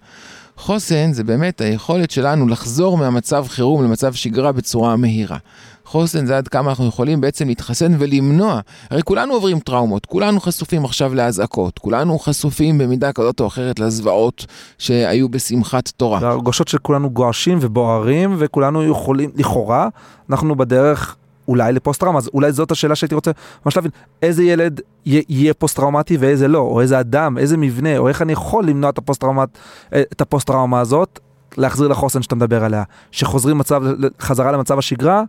חוסן 0.57 1.13
זה 1.13 1.23
באמת 1.23 1.61
היכולת 1.61 2.11
שלנו 2.11 2.47
לחזור 2.47 2.97
מהמצב 2.97 3.45
חירום 3.47 3.83
למצב 3.83 4.13
שגרה 4.13 4.51
בצורה 4.51 4.95
מהירה. 4.95 5.37
חוסן 5.85 6.25
זה 6.25 6.37
עד 6.37 6.47
כמה 6.47 6.69
אנחנו 6.69 6.87
יכולים 6.87 7.21
בעצם 7.21 7.47
להתחסן 7.47 7.95
ולמנוע. 7.99 8.59
הרי 8.89 9.01
כולנו 9.03 9.33
עוברים 9.33 9.59
טראומות, 9.59 10.05
כולנו 10.05 10.39
חשופים 10.39 10.85
עכשיו 10.85 11.13
לאזעקות, 11.13 11.79
כולנו 11.79 12.19
חשופים 12.19 12.77
במידה 12.77 13.13
כזאת 13.13 13.39
או 13.39 13.47
אחרת 13.47 13.79
לזוועות 13.79 14.45
שהיו 14.77 15.29
בשמחת 15.29 15.87
תורה. 15.87 16.19
והרגשות 16.21 16.67
של 16.67 16.77
כולנו 16.77 17.09
גועשים 17.09 17.57
ובוערים, 17.61 18.35
וכולנו 18.39 18.83
יכולים, 18.83 19.31
לכאורה, 19.35 19.87
אנחנו 20.29 20.55
בדרך 20.55 21.15
אולי 21.47 21.73
לפוסט 21.73 21.99
טראומה, 21.99 22.19
אז 22.19 22.29
אולי 22.33 22.51
זאת 22.51 22.71
השאלה 22.71 22.95
שהייתי 22.95 23.15
רוצה 23.15 23.31
ממש 23.65 23.75
להבין, 23.75 23.91
איזה 24.21 24.43
ילד 24.43 24.81
יהיה 25.05 25.53
פוסט 25.53 25.75
טראומטי 25.75 26.17
ואיזה 26.17 26.47
לא, 26.47 26.59
או 26.59 26.81
איזה 26.81 26.99
אדם, 26.99 27.37
איזה 27.37 27.57
מבנה, 27.57 27.97
או 27.97 28.07
איך 28.07 28.21
אני 28.21 28.33
יכול 28.33 28.65
למנוע 28.65 28.89
את 28.89 28.97
הפוסט 28.97 29.21
טראומה, 29.21 29.43
את 29.89 30.21
הפוסט 30.21 30.47
טראומה 30.47 30.79
הזאת, 30.79 31.19
להחזיר 31.57 31.87
לחוסן 31.87 32.21
שאתה 32.21 32.35
מדבר 32.35 32.63
עליה, 32.63 32.83
שחוזרים 33.11 33.57
מצב, 33.57 33.83
חזרה 34.19 34.51
למצב 34.51 34.77
השגרה, 34.77 35.23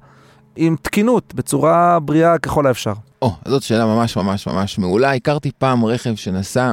עם 0.57 0.77
תקינות, 0.83 1.35
בצורה 1.35 2.01
בריאה 2.01 2.39
ככל 2.39 2.67
האפשר. 2.67 2.93
או, 3.23 3.29
oh, 3.29 3.51
זאת 3.51 3.63
שאלה 3.63 3.87
ממש 3.87 4.17
ממש 4.17 4.47
ממש 4.47 4.79
מעולה. 4.79 5.15
הכרתי 5.15 5.51
פעם 5.59 5.85
רכב 5.85 6.15
שנסע, 6.15 6.73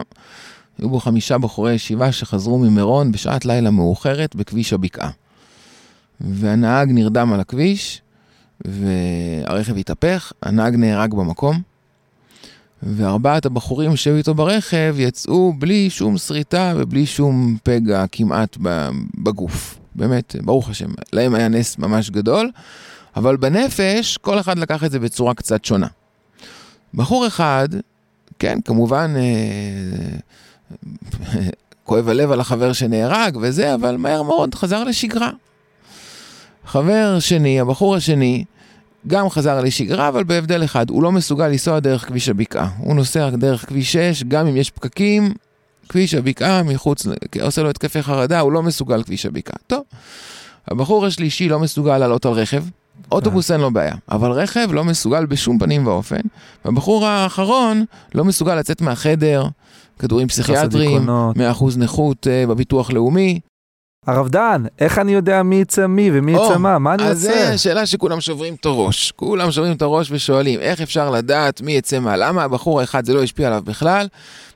היו 0.78 0.90
בו 0.90 1.00
חמישה 1.00 1.38
בחורי 1.38 1.74
ישיבה 1.74 2.12
שחזרו 2.12 2.60
ממירון 2.60 3.12
בשעת 3.12 3.46
לילה 3.46 3.72
מאוחרת 3.72 4.36
בכביש 4.36 4.74
הבקעה. 4.74 5.10
והנהג 6.22 6.92
נרדם 6.92 7.34
על 7.34 7.40
הכביש, 7.40 8.02
והרכב 8.65 9.77
התהפך, 9.77 10.34
הנהג 10.44 10.75
נהרג 10.75 11.13
במקום, 11.13 11.62
וארבעת 12.84 13.46
הבחורים 13.46 13.96
שהיו 13.96 14.15
איתו 14.15 14.34
ברכב 14.34 14.96
יצאו 14.98 15.53
בלי 15.60 15.89
שום 15.89 16.18
שריטה 16.18 16.74
ובלי 16.77 17.06
שום 17.06 17.58
פגע 17.63 18.06
כמעט 18.12 18.58
בגוף. 19.18 19.80
באמת, 19.96 20.36
ברוך 20.44 20.70
השם, 20.70 20.89
להם 21.13 21.36
היה 21.36 21.48
נס 21.48 21.77
ממש 21.77 22.10
גדול, 22.10 22.51
אבל 23.15 23.38
בנפש 23.38 24.18
כל 24.18 24.39
אחד 24.39 24.60
לקח 24.60 24.84
את 24.84 24.91
זה 24.91 25.00
בצורה 25.00 25.34
קצת 25.34 25.65
שונה. 25.65 25.88
בחור 26.94 27.27
אחד, 27.27 27.70
כן, 28.39 28.60
כמובן, 28.65 29.13
אה, 29.15 30.18
כואב 31.84 32.10
הלב 32.10 32.32
על 32.32 32.39
החבר 32.39 32.74
שנהרג 32.74 33.38
וזה, 33.41 33.74
אבל 33.74 33.98
מהר 33.98 34.24
מאוד 34.24 34.56
חזר 34.56 34.84
לשגרה. 34.84 35.32
חבר 36.65 37.20
שני, 37.20 37.60
הבחור 37.60 37.96
השני, 37.96 38.44
גם 39.08 39.30
חזר 39.30 39.62
לשגרה, 39.62 40.08
אבל 40.08 40.24
בהבדל 40.24 40.63
אחד, 40.63 40.89
הוא 40.89 41.03
לא 41.03 41.12
מסוגל 41.12 41.48
לנסוע 41.48 41.80
דרך 41.80 42.08
כביש 42.08 42.30
הבקעה. 42.30 42.70
הוא 42.77 42.96
נוסע 42.96 43.30
דרך 43.30 43.65
כביש 43.65 43.94
6, 43.94 44.24
גם 44.24 44.48
אם 44.48 44.58
יש 44.58 44.70
פקקים, 44.70 45.34
כביש 45.89 46.13
הבקעה 46.13 46.63
מחוץ, 46.63 47.08
עושה 47.41 47.63
לו 47.63 47.70
התקפי 47.70 48.03
חרדה, 48.03 48.39
הוא 48.39 48.51
לא 48.51 48.63
מסוגל 48.63 49.03
כביש 49.03 49.25
הבקעה. 49.25 49.58
טוב, 49.68 49.84
הבחור 50.68 51.06
השלישי 51.06 51.50
לא 51.50 51.60
מסוגל 51.60 51.98
לעלות 51.98 52.25
על 52.25 52.32
רכב, 52.32 52.63
אוטובוס 53.12 53.51
אין 53.51 53.62
לו 53.62 53.72
בעיה, 53.72 53.96
אבל 54.12 54.32
רכב 54.32 54.68
לא 54.72 54.84
מסוגל 54.84 55.25
בשום 55.25 55.60
פנים 55.60 55.88
ואופן, 55.88 56.22
והבחור 56.65 57.06
האחרון 57.06 57.86
לא 58.15 58.25
מסוגל 58.25 58.56
לצאת 58.56 58.82
מהחדר, 58.82 59.48
כדורים 60.00 60.27
פסיכיאטריים, 60.27 61.10
100% 61.10 61.39
נכות 61.77 62.27
אה, 62.28 62.50
בביטוח 62.50 62.91
לאומי, 62.91 63.39
הרב 64.08 64.29
דן, 64.29 64.63
איך 64.79 65.00
אני 65.00 65.13
יודע 65.13 65.43
מי 65.43 65.55
יצא 65.55 65.88
מי 65.88 66.10
ומי 66.13 66.31
יצא 66.31 66.58
מה? 66.58 66.79
מה 66.79 66.93
אני 66.93 67.03
אעשה? 67.03 67.48
אז 67.48 67.58
זו 67.58 67.63
שאלה 67.63 67.86
שכולם 67.86 68.22
שוברים 68.22 68.55
את 68.60 68.65
הראש. 68.65 69.13
כולם 69.15 69.51
שוברים 69.51 69.74
את 69.74 69.81
הראש 69.81 70.12
ושואלים, 70.12 70.60
איך 70.60 70.81
אפשר 70.81 71.10
לדעת 71.10 71.62
מי 71.62 71.72
יצא 71.72 72.00
מה? 72.00 72.17
למה 72.17 72.43
הבחור 72.43 72.79
האחד 72.81 73.05
זה 73.05 73.13
לא 73.13 73.24
השפיע 73.24 73.48
עליו 73.48 73.62
בכלל, 73.65 74.08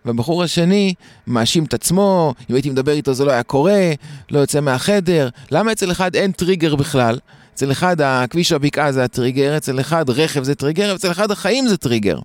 והבחור 0.05 0.43
השני 0.43 0.93
מאשים 1.27 1.63
את 1.63 1.73
עצמו, 1.73 2.33
אם 2.49 2.55
הייתי 2.55 2.69
מדבר 2.69 2.91
איתו 2.91 3.13
זה 3.13 3.25
לא 3.25 3.31
היה 3.31 3.43
קורה, 3.43 3.91
לא 4.31 4.39
יוצא 4.39 4.59
מהחדר. 4.59 5.29
למה 5.51 5.71
אצל 5.71 5.91
אחד 5.91 6.15
אין 6.15 6.31
טריגר 6.31 6.75
בכלל? 6.75 7.19
אצל 7.55 7.71
אחד 7.71 8.01
הכביש 8.01 8.51
הבקעה 8.51 8.91
זה 8.91 9.03
הטריגר, 9.03 9.57
אצל 9.57 9.79
אחד 9.79 10.09
רכב 10.09 10.43
זה 10.43 10.55
טריגר, 10.55 10.95
אצל 10.95 11.12
אחד 11.12 11.31
החיים 11.31 11.67
זה 11.67 11.77
טריגר. 11.77 12.19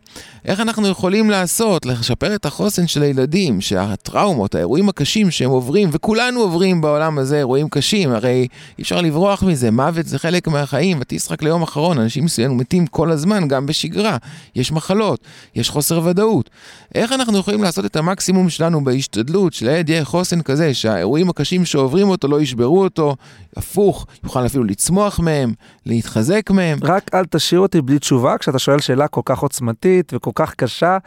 איך 0.44 0.60
אנחנו 0.60 0.88
יכולים 0.88 1.30
לעשות, 1.30 1.86
לשפר 1.86 2.34
את 2.34 2.46
החוסן 2.46 2.86
של 2.86 3.02
הילדים, 3.02 3.60
שהטראומות, 3.60 4.54
האירועים 4.54 4.88
הקשים 4.88 5.30
שהם 5.30 5.50
עוברים, 5.50 5.88
וכולנו 5.92 6.40
עוברים 6.40 6.80
בעולם 6.80 7.18
הזה 7.18 7.38
אירועים 7.38 7.68
קשים, 7.68 8.12
הרי 8.12 8.46
אי 8.78 8.82
אפשר 8.82 9.00
לברוח 9.00 9.42
מזה, 9.42 9.70
מוות 9.70 10.06
זה 10.06 10.18
חלק 10.18 10.48
מהחיים, 10.48 10.98
ותשחק 11.00 11.42
ליום 11.42 11.62
אחרון, 11.62 11.98
אנשים 11.98 12.24
מסוימים 12.24 12.58
מתים 12.58 12.86
כל 12.86 13.10
הזמן, 13.10 13.48
גם 13.48 13.66
בשגרה, 13.66 14.16
יש 14.56 14.72
מחלות, 14.72 15.20
יש 15.54 15.70
חוסר 15.70 16.00
ודאות. 16.04 16.50
איך 16.94 17.12
אנחנו 17.12 17.38
יכולים 17.38 17.62
לעשות 17.62 17.84
את 17.84 17.96
המקסימום 17.96 18.50
שלנו 18.50 18.84
בהשתדלות, 18.84 19.52
שלילד 19.52 19.88
יהיה 19.88 20.04
חוסן 20.04 20.42
כזה, 20.42 20.74
שהאירועים 20.74 21.30
הקשים 21.30 21.64
שעוברים 21.64 22.08
אותו 22.08 22.28
לא 22.28 22.40
ישברו 22.40 22.82
אותו, 22.84 23.16
הפוך, 23.56 24.06
יוכל 24.24 24.46
אפילו 24.46 24.64
לצמוח 24.64 25.19
מהם, 25.20 25.52
להתחזק 25.86 26.50
מהם. 26.50 26.78
רק 26.82 27.10
אל 27.14 27.24
תשאיר 27.24 27.60
אותי 27.60 27.80
בלי 27.80 27.98
תשובה 27.98 28.38
כשאתה 28.38 28.58
שואל 28.58 28.80
שאלה 28.80 29.08
כל 29.08 29.20
כך 29.24 29.38
עוצמתית 29.38 30.12
וכל 30.14 30.30
כך 30.34 30.54
קשה, 30.54 30.98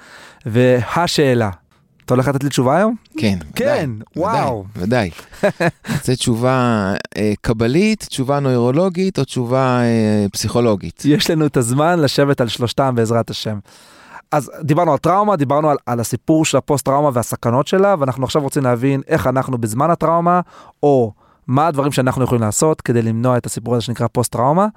והשאלה. 0.45 1.49
אתה 2.05 2.13
הולך 2.13 2.27
לתת 2.27 2.43
לי 2.43 2.49
תשובה 2.49 2.77
היום? 2.77 2.95
כן, 3.17 3.37
כן, 3.55 3.89
ודאי, 3.89 4.23
וואו. 4.23 4.65
ודאי. 4.75 5.09
זו 6.03 6.15
תשובה 6.15 6.93
אה, 7.17 7.33
קבלית, 7.41 8.03
תשובה 8.03 8.39
נוירולוגית 8.39 9.19
או 9.19 9.23
תשובה 9.23 9.79
אה, 9.81 10.25
פסיכולוגית. 10.31 11.03
יש 11.05 11.29
לנו 11.29 11.45
את 11.45 11.57
הזמן 11.57 11.99
לשבת 11.99 12.41
על 12.41 12.47
שלושתם 12.47 12.95
בעזרת 12.95 13.29
השם. 13.29 13.59
אז 14.31 14.51
דיברנו 14.61 14.91
על 14.91 14.97
טראומה, 14.97 15.35
דיברנו 15.35 15.69
על, 15.69 15.77
על 15.85 15.99
הסיפור 15.99 16.45
של 16.45 16.57
הפוסט 16.57 16.85
טראומה 16.85 17.09
והסכנות 17.13 17.67
שלה, 17.67 17.95
ואנחנו 17.99 18.23
עכשיו 18.23 18.41
רוצים 18.41 18.63
להבין 18.63 19.01
איך 19.07 19.27
אנחנו 19.27 19.57
בזמן 19.57 19.89
הטראומה, 19.89 20.41
או 20.83 21.11
מה 21.47 21.67
הדברים 21.67 21.91
שאנחנו 21.91 22.23
יכולים 22.23 22.41
לעשות 22.41 22.81
כדי 22.81 23.01
למנוע 23.01 23.37
את 23.37 23.45
הסיפור 23.45 23.75
הזה 23.75 23.85
שנקרא 23.85 24.07
פוסט 24.11 24.31
טראומה. 24.31 24.67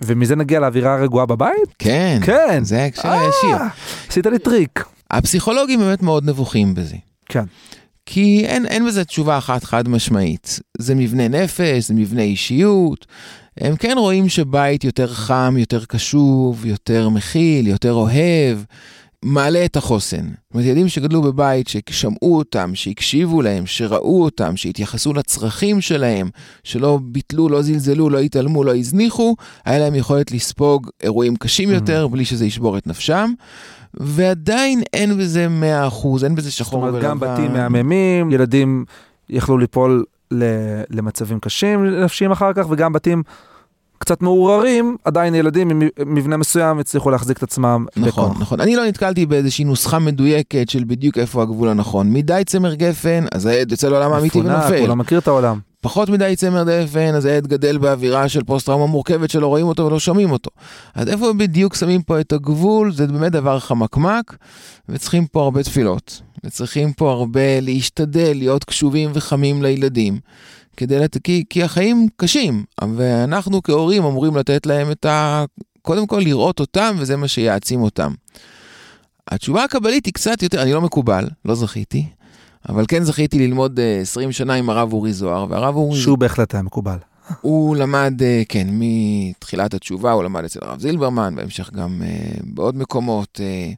ומזה 0.00 0.36
נגיע 0.36 0.60
לאווירה 0.60 0.96
רגועה 0.96 1.26
בבית? 1.26 1.74
כן, 1.78 2.18
כן, 2.22 2.64
זה 2.64 2.82
ההקשר 2.82 3.08
הישיר. 3.08 3.56
אה, 3.56 3.68
עשית 4.08 4.26
לי 4.26 4.38
טריק. 4.38 4.84
הפסיכולוגים 5.10 5.80
באמת 5.80 6.02
מאוד 6.02 6.28
נבוכים 6.28 6.74
בזה. 6.74 6.96
כן. 7.26 7.44
כי 8.06 8.44
אין, 8.46 8.66
אין 8.66 8.86
בזה 8.86 9.04
תשובה 9.04 9.38
אחת 9.38 9.64
חד 9.64 9.88
משמעית. 9.88 10.60
זה 10.78 10.94
מבנה 10.94 11.28
נפש, 11.28 11.88
זה 11.88 11.94
מבנה 11.94 12.22
אישיות. 12.22 13.06
הם 13.60 13.76
כן 13.76 13.94
רואים 13.98 14.28
שבית 14.28 14.84
יותר 14.84 15.06
חם, 15.06 15.54
יותר 15.58 15.84
קשוב, 15.84 16.66
יותר 16.66 17.08
מכיל, 17.08 17.66
יותר 17.66 17.92
אוהב, 17.92 18.58
מעלה 19.24 19.64
את 19.64 19.76
החוסן. 19.76 20.22
זאת 20.22 20.54
אומרת, 20.54 20.66
ילדים 20.66 20.88
שגדלו 20.88 21.22
בבית, 21.22 21.68
ששמעו 21.68 22.38
אותם, 22.38 22.70
שהקשיבו 22.74 23.42
להם, 23.42 23.66
שראו 23.66 24.24
אותם, 24.24 24.56
שהתייחסו 24.56 25.14
לצרכים 25.14 25.80
שלהם, 25.80 26.30
שלא 26.64 26.98
ביטלו, 27.02 27.48
לא 27.48 27.62
זלזלו, 27.62 28.10
לא 28.10 28.18
התעלמו, 28.18 28.64
לא 28.64 28.74
הזניחו, 28.74 29.36
היה 29.64 29.78
להם 29.78 29.94
יכולת 29.94 30.32
לספוג 30.32 30.90
אירועים 31.02 31.36
קשים 31.36 31.70
יותר, 31.70 32.08
בלי 32.08 32.24
שזה 32.24 32.46
ישבור 32.46 32.78
את 32.78 32.86
נפשם. 32.86 33.30
ועדיין 33.94 34.82
אין 34.92 35.18
בזה 35.18 35.46
100%, 35.90 36.06
אין 36.24 36.34
בזה 36.34 36.48
זאת 36.48 36.58
שחור 36.58 36.80
אומרת, 36.80 36.94
ולבן. 36.94 37.08
גם 37.08 37.20
בתים 37.20 37.52
מהממים, 37.52 38.30
ילדים 38.30 38.84
יכלו 39.30 39.58
ליפול 39.58 40.04
למצבים 40.90 41.40
קשים 41.40 41.84
נפשיים 41.84 42.30
אחר 42.30 42.52
כך, 42.52 42.66
וגם 42.70 42.92
בתים 42.92 43.22
קצת 44.04 44.22
מעורערים, 44.22 44.96
עדיין 45.04 45.34
ילדים 45.34 45.70
עם 45.70 45.82
מבנה 46.06 46.36
מסוים 46.36 46.78
הצליחו 46.78 47.10
להחזיק 47.10 47.38
את 47.38 47.42
עצמם 47.42 47.86
נכון, 47.96 48.08
בכוח. 48.08 48.40
נכון. 48.40 48.60
אני 48.60 48.76
לא 48.76 48.86
נתקלתי 48.86 49.26
באיזושהי 49.26 49.64
נוסחה 49.64 49.98
מדויקת 49.98 50.68
של 50.68 50.84
בדיוק 50.86 51.18
איפה 51.18 51.42
הגבול 51.42 51.68
הנכון. 51.68 52.10
מדי 52.12 52.42
צמר 52.46 52.74
גפן, 52.74 53.24
אז 53.32 53.46
העד 53.46 53.70
יוצא 53.70 53.88
לעולם 53.88 54.12
האמיתי 54.12 54.38
מפונק, 54.38 54.56
הוא 54.56 54.66
ונופל. 54.66 54.86
לא 54.86 54.96
מכיר 54.96 55.18
את 55.18 55.28
העולם. 55.28 55.58
פחות 55.80 56.08
מדי 56.08 56.36
צמר 56.36 56.64
גפן, 56.64 57.14
אז 57.14 57.24
העד 57.24 57.46
גדל 57.46 57.78
באווירה 57.78 58.28
של 58.28 58.44
פוסט-טראומה 58.44 58.86
מורכבת 58.86 59.30
שלא 59.30 59.46
רואים 59.46 59.66
אותו 59.66 59.86
ולא 59.86 59.98
שומעים 59.98 60.30
אותו. 60.30 60.50
אז 60.94 61.08
איפה 61.08 61.32
בדיוק 61.32 61.74
שמים 61.74 62.02
פה 62.02 62.20
את 62.20 62.32
הגבול, 62.32 62.92
זה 62.92 63.06
באמת 63.06 63.32
דבר 63.32 63.58
חמקמק, 63.58 64.36
וצריכים 64.88 65.26
פה 65.26 65.42
הרבה 65.42 65.62
תפילות. 65.62 66.20
וצריכים 66.44 66.92
פה 66.92 67.12
הרבה 67.12 67.60
להשתדל 67.60 68.32
להיות 68.34 68.64
קשובים 68.64 69.10
וחמים 69.14 69.62
לילדים. 69.62 70.18
כדי 70.76 70.98
לת... 70.98 71.16
כי, 71.24 71.44
כי 71.50 71.62
החיים 71.62 72.08
קשים, 72.16 72.64
ואנחנו 72.96 73.62
כהורים 73.62 74.04
אמורים 74.04 74.36
לתת 74.36 74.66
להם 74.66 74.90
את 74.90 75.04
ה... 75.04 75.44
קודם 75.82 76.06
כל 76.06 76.20
לראות 76.24 76.60
אותם, 76.60 76.96
וזה 76.98 77.16
מה 77.16 77.28
שיעצים 77.28 77.82
אותם. 77.82 78.12
התשובה 79.28 79.64
הקבלית 79.64 80.06
היא 80.06 80.14
קצת 80.14 80.42
יותר, 80.42 80.62
אני 80.62 80.72
לא 80.72 80.80
מקובל, 80.80 81.28
לא 81.44 81.54
זכיתי, 81.54 82.06
אבל 82.68 82.84
כן 82.88 83.04
זכיתי 83.04 83.38
ללמוד 83.38 83.80
אה, 83.80 84.00
20 84.00 84.32
שנה 84.32 84.54
עם 84.54 84.70
הרב 84.70 84.92
אורי 84.92 85.12
זוהר, 85.12 85.46
והרב 85.50 85.76
אורי 85.76 86.00
שהוא 86.00 86.18
בהחלט 86.18 86.54
היה 86.54 86.62
מקובל. 86.62 86.96
הוא 87.40 87.76
למד, 87.76 88.22
אה, 88.22 88.42
כן, 88.48 88.66
מתחילת 88.70 89.74
התשובה, 89.74 90.12
הוא 90.12 90.24
למד 90.24 90.44
אצל 90.44 90.58
הרב 90.62 90.80
זילברמן, 90.80 91.34
בהמשך 91.36 91.70
גם 91.72 92.02
אה, 92.04 92.08
בעוד 92.42 92.76
מקומות. 92.76 93.40
אה, 93.42 93.72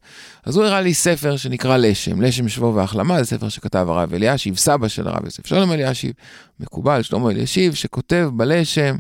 אז 0.45 0.57
הוא 0.57 0.65
הראה 0.65 0.81
לי 0.81 0.95
ספר 0.95 1.37
שנקרא 1.37 1.77
לשם, 1.77 2.21
לשם 2.21 2.49
שבו 2.49 2.75
והחלמה, 2.75 3.23
זה 3.23 3.25
ספר 3.25 3.49
שכתב 3.49 3.87
הרב 3.89 4.15
אלישיב, 4.15 4.57
סבא 4.57 4.89
של 4.89 5.09
הרב 5.09 5.25
יוסף 5.25 5.47
שלום 5.47 5.73
אלישיב, 5.73 6.13
מקובל, 6.61 7.03
שלמה 7.03 7.31
אלישיב, 7.31 7.75
שכותב 7.75 8.31
בלשם. 8.33 8.97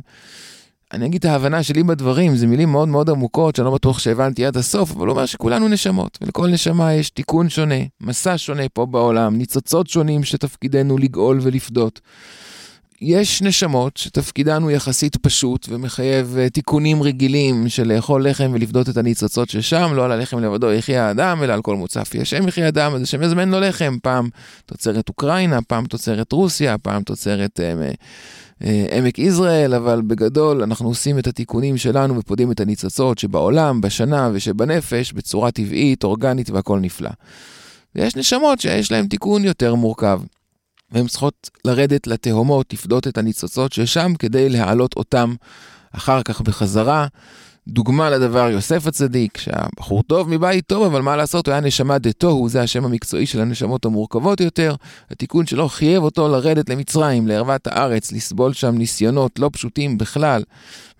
אני 0.92 1.06
אגיד 1.06 1.18
את 1.18 1.24
ההבנה 1.24 1.62
שלי 1.62 1.82
בדברים, 1.82 2.36
זה 2.36 2.46
מילים 2.46 2.68
מאוד 2.68 2.88
מאוד 2.88 3.10
עמוקות, 3.10 3.56
שאני 3.56 3.64
לא 3.64 3.74
בטוח 3.74 3.98
שהבנתי 3.98 4.46
עד 4.46 4.56
הסוף, 4.56 4.90
אבל 4.90 5.06
הוא 5.06 5.14
אומר 5.14 5.26
שכולנו 5.26 5.68
נשמות, 5.68 6.18
ולכל 6.22 6.48
נשמה 6.48 6.94
יש 6.94 7.10
תיקון 7.10 7.48
שונה, 7.48 7.74
מסע 8.00 8.34
שונה 8.36 8.68
פה 8.68 8.86
בעולם, 8.86 9.36
ניצוצות 9.36 9.86
שונים 9.86 10.24
שתפקידנו 10.24 10.98
לגאול 10.98 11.38
ולפדות. 11.42 12.00
יש 13.00 13.42
נשמות 13.42 13.96
שתפקידן 13.96 14.62
הוא 14.62 14.70
יחסית 14.70 15.16
פשוט 15.16 15.66
ומחייב 15.70 16.36
אה, 16.38 16.50
תיקונים 16.50 17.02
רגילים 17.02 17.68
של 17.68 17.92
לאכול 17.92 18.28
לחם 18.28 18.50
ולפדות 18.54 18.88
את 18.88 18.96
הניצוצות 18.96 19.48
ששם, 19.48 19.90
לא 19.94 20.04
על 20.04 20.12
הלחם 20.12 20.38
לבדו 20.38 20.72
יחיה 20.72 21.08
האדם, 21.08 21.42
אלא 21.42 21.52
על 21.52 21.62
כל 21.62 21.76
מוצף 21.76 22.14
יש 22.14 22.30
שם 22.30 22.48
יחיה 22.48 22.64
האדם, 22.64 22.94
אז 22.94 23.02
השם 23.02 23.22
יזמן 23.22 23.48
לו 23.48 23.60
לחם, 23.60 23.96
פעם 24.02 24.28
תוצרת 24.66 25.08
אוקראינה, 25.08 25.62
פעם 25.62 25.86
תוצרת 25.86 26.32
רוסיה, 26.32 26.78
פעם 26.78 27.02
תוצרת 27.02 27.60
אה, 27.60 27.72
אה, 27.82 27.90
אה, 28.64 28.98
עמק 28.98 29.18
יזרעאל, 29.18 29.74
אבל 29.74 30.02
בגדול 30.02 30.62
אנחנו 30.62 30.88
עושים 30.88 31.18
את 31.18 31.26
התיקונים 31.26 31.76
שלנו 31.76 32.16
ופודים 32.16 32.52
את 32.52 32.60
הניצוצות 32.60 33.18
שבעולם, 33.18 33.80
בשנה 33.80 34.30
ושבנפש 34.32 35.12
בצורה 35.12 35.50
טבעית, 35.50 36.04
אורגנית 36.04 36.50
והכל 36.50 36.78
נפלא. 36.78 37.10
ויש 37.94 38.16
נשמות 38.16 38.60
שיש 38.60 38.92
להן 38.92 39.06
תיקון 39.06 39.44
יותר 39.44 39.74
מורכב. 39.74 40.20
והן 40.90 41.06
צריכות 41.06 41.50
לרדת 41.64 42.06
לתהומות, 42.06 42.72
לפדות 42.72 43.08
את 43.08 43.18
הניצוצות 43.18 43.72
ששם 43.72 44.12
כדי 44.18 44.48
להעלות 44.48 44.96
אותם 44.96 45.34
אחר 45.92 46.22
כך 46.22 46.40
בחזרה. 46.40 47.06
דוגמה 47.68 48.10
לדבר 48.10 48.50
יוסף 48.50 48.86
הצדיק, 48.86 49.38
שהבחור 49.38 50.02
טוב 50.02 50.28
מבית 50.28 50.66
טוב, 50.66 50.84
אבל 50.84 51.02
מה 51.02 51.16
לעשות, 51.16 51.46
הוא 51.46 51.52
היה 51.52 51.60
נשמה 51.60 51.98
דתוהו, 51.98 52.48
זה 52.48 52.62
השם 52.62 52.84
המקצועי 52.84 53.26
של 53.26 53.40
הנשמות 53.40 53.84
המורכבות 53.84 54.40
יותר. 54.40 54.74
התיקון 55.10 55.46
שלו 55.46 55.68
חייב 55.68 56.02
אותו 56.02 56.28
לרדת 56.28 56.70
למצרים, 56.70 57.28
לערוות 57.28 57.66
הארץ, 57.66 58.12
לסבול 58.12 58.52
שם 58.52 58.74
ניסיונות 58.78 59.38
לא 59.38 59.50
פשוטים 59.52 59.98
בכלל. 59.98 60.42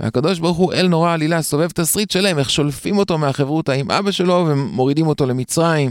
והקדוש 0.01 0.39
ברוך 0.39 0.57
הוא 0.57 0.73
אל 0.73 0.89
נורא 0.89 1.13
עלילה, 1.13 1.43
סובב 1.43 1.71
תסריט 1.71 2.11
שלם, 2.11 2.39
איך 2.39 2.51
שולפים 2.51 2.99
אותו 2.99 3.19
מהחברותא 3.19 3.73
עם 3.73 3.91
אבא 3.91 4.11
שלו 4.11 4.47
ומורידים 4.49 5.07
אותו 5.07 5.27
למצרים. 5.27 5.91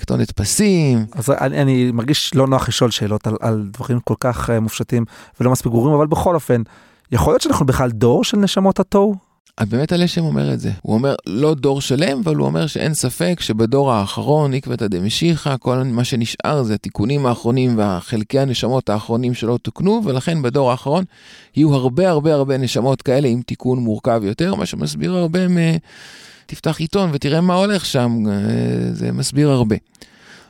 כתונת 0.00 0.30
פסים, 0.30 1.06
אז 1.12 1.30
אני, 1.30 1.62
אני 1.62 1.90
מרגיש 1.92 2.34
לא 2.34 2.46
נוח 2.46 2.68
לשאול 2.68 2.90
שאלות 2.90 3.26
על, 3.26 3.34
על 3.40 3.68
דברים 3.72 4.00
כל 4.00 4.14
כך 4.20 4.50
uh, 4.50 4.60
מופשטים 4.60 5.04
ולא 5.40 5.50
מספיק 5.50 5.72
ברורים, 5.72 5.94
אבל 5.94 6.06
בכל 6.06 6.34
אופן, 6.34 6.62
יכול 7.12 7.32
להיות 7.32 7.42
שאנחנו 7.42 7.66
בכלל 7.66 7.90
דור 7.90 8.24
של 8.24 8.36
נשמות 8.36 8.80
התוהו? 8.80 9.30
אז 9.56 9.68
באמת 9.68 9.92
הלשם 9.92 10.24
אומר 10.24 10.54
את 10.54 10.60
זה. 10.60 10.70
הוא 10.82 10.94
אומר 10.94 11.14
לא 11.26 11.54
דור 11.54 11.80
שלם, 11.80 12.20
אבל 12.24 12.36
הוא 12.36 12.46
אומר 12.46 12.66
שאין 12.66 12.94
ספק 12.94 13.38
שבדור 13.40 13.92
האחרון, 13.92 14.54
עקבתא 14.54 14.86
דמשיחא, 14.86 15.56
כל 15.60 15.82
מה 15.84 16.04
שנשאר 16.04 16.62
זה 16.62 16.74
התיקונים 16.74 17.26
האחרונים 17.26 17.78
והחלקי 17.78 18.38
הנשמות 18.38 18.88
האחרונים 18.88 19.34
שלא 19.34 19.58
תוקנו, 19.62 20.02
ולכן 20.04 20.42
בדור 20.42 20.70
האחרון 20.70 21.04
יהיו 21.56 21.74
הרבה 21.74 22.10
הרבה 22.10 22.34
הרבה 22.34 22.58
נשמות 22.58 23.02
כאלה 23.02 23.28
עם 23.28 23.42
תיקון 23.42 23.78
מורכב 23.78 24.20
יותר, 24.24 24.54
מה 24.54 24.66
שמסביר 24.66 25.16
הרבה 25.16 25.48
מ... 25.48 25.58
תפתח 26.50 26.80
עיתון 26.80 27.10
ותראה 27.12 27.40
מה 27.40 27.54
הולך 27.54 27.84
שם, 27.86 28.22
אה, 28.28 28.32
זה 28.92 29.12
מסביר 29.12 29.50
הרבה. 29.50 29.76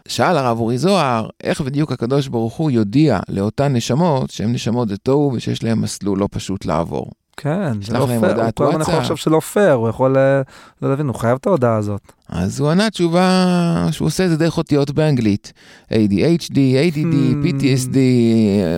שאל 0.09 0.37
הרב 0.37 0.59
אורי 0.59 0.79
זוהר, 0.79 1.29
איך 1.45 1.61
בדיוק 1.61 1.93
הקדוש 1.93 2.29
ברוך 2.29 2.57
הוא 2.57 2.71
יודיע 2.71 3.19
לאותן 3.29 3.73
נשמות 3.73 4.31
שהן 4.31 4.53
נשמות 4.53 4.89
דתוהו 4.89 5.33
ושיש 5.35 5.63
להן 5.63 5.79
מסלול 5.79 6.19
לא 6.19 6.29
פשוט 6.31 6.65
לעבור. 6.65 7.11
כן, 7.37 7.83
זה 7.83 7.99
לא 7.99 8.07
פייר, 8.07 8.43
הוא 8.43 8.51
כל 8.55 8.69
הזמן 8.69 8.81
יכול. 8.81 8.95
לחשוב 8.95 9.17
שלא 9.17 9.41
פייר, 9.41 9.73
הוא 9.73 9.89
יכול 9.89 10.19
אה, 10.19 10.43
לא 10.83 10.91
להבין, 10.91 11.07
הוא 11.07 11.15
חייב 11.15 11.39
את 11.41 11.47
ההודעה 11.47 11.77
הזאת. 11.77 12.13
אז 12.31 12.61
הוא 12.61 12.71
ענה 12.71 12.91
תשובה 12.91 13.87
שהוא 13.91 14.07
עושה 14.07 14.25
את 14.25 14.31
זה 14.31 14.37
דרך 14.37 14.59
אותיות 14.59 14.91
באנגלית. 14.91 15.53
ADHD, 15.93 16.55
ADD, 16.55 16.97
Hmm. 16.97 17.45
PTSD, 17.45 17.97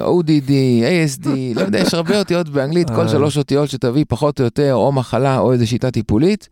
ODD, 0.07 0.51
ASD, 0.83 1.29
לא 1.55 1.61
יודע, 1.61 1.79
יש 1.79 1.95
הרבה 1.95 2.19
אותיות 2.19 2.49
באנגלית, 2.49 2.91
כל 2.91 3.01
אה. 3.01 3.09
שלוש 3.09 3.39
אותיות 3.39 3.71
שתביא 3.71 4.05
פחות 4.09 4.41
או 4.41 4.45
יותר 4.45 4.75
או 4.75 4.93
מחלה 4.93 5.39
או 5.39 5.53
איזו 5.53 5.67
שיטה 5.67 5.91
טיפולית. 5.91 6.49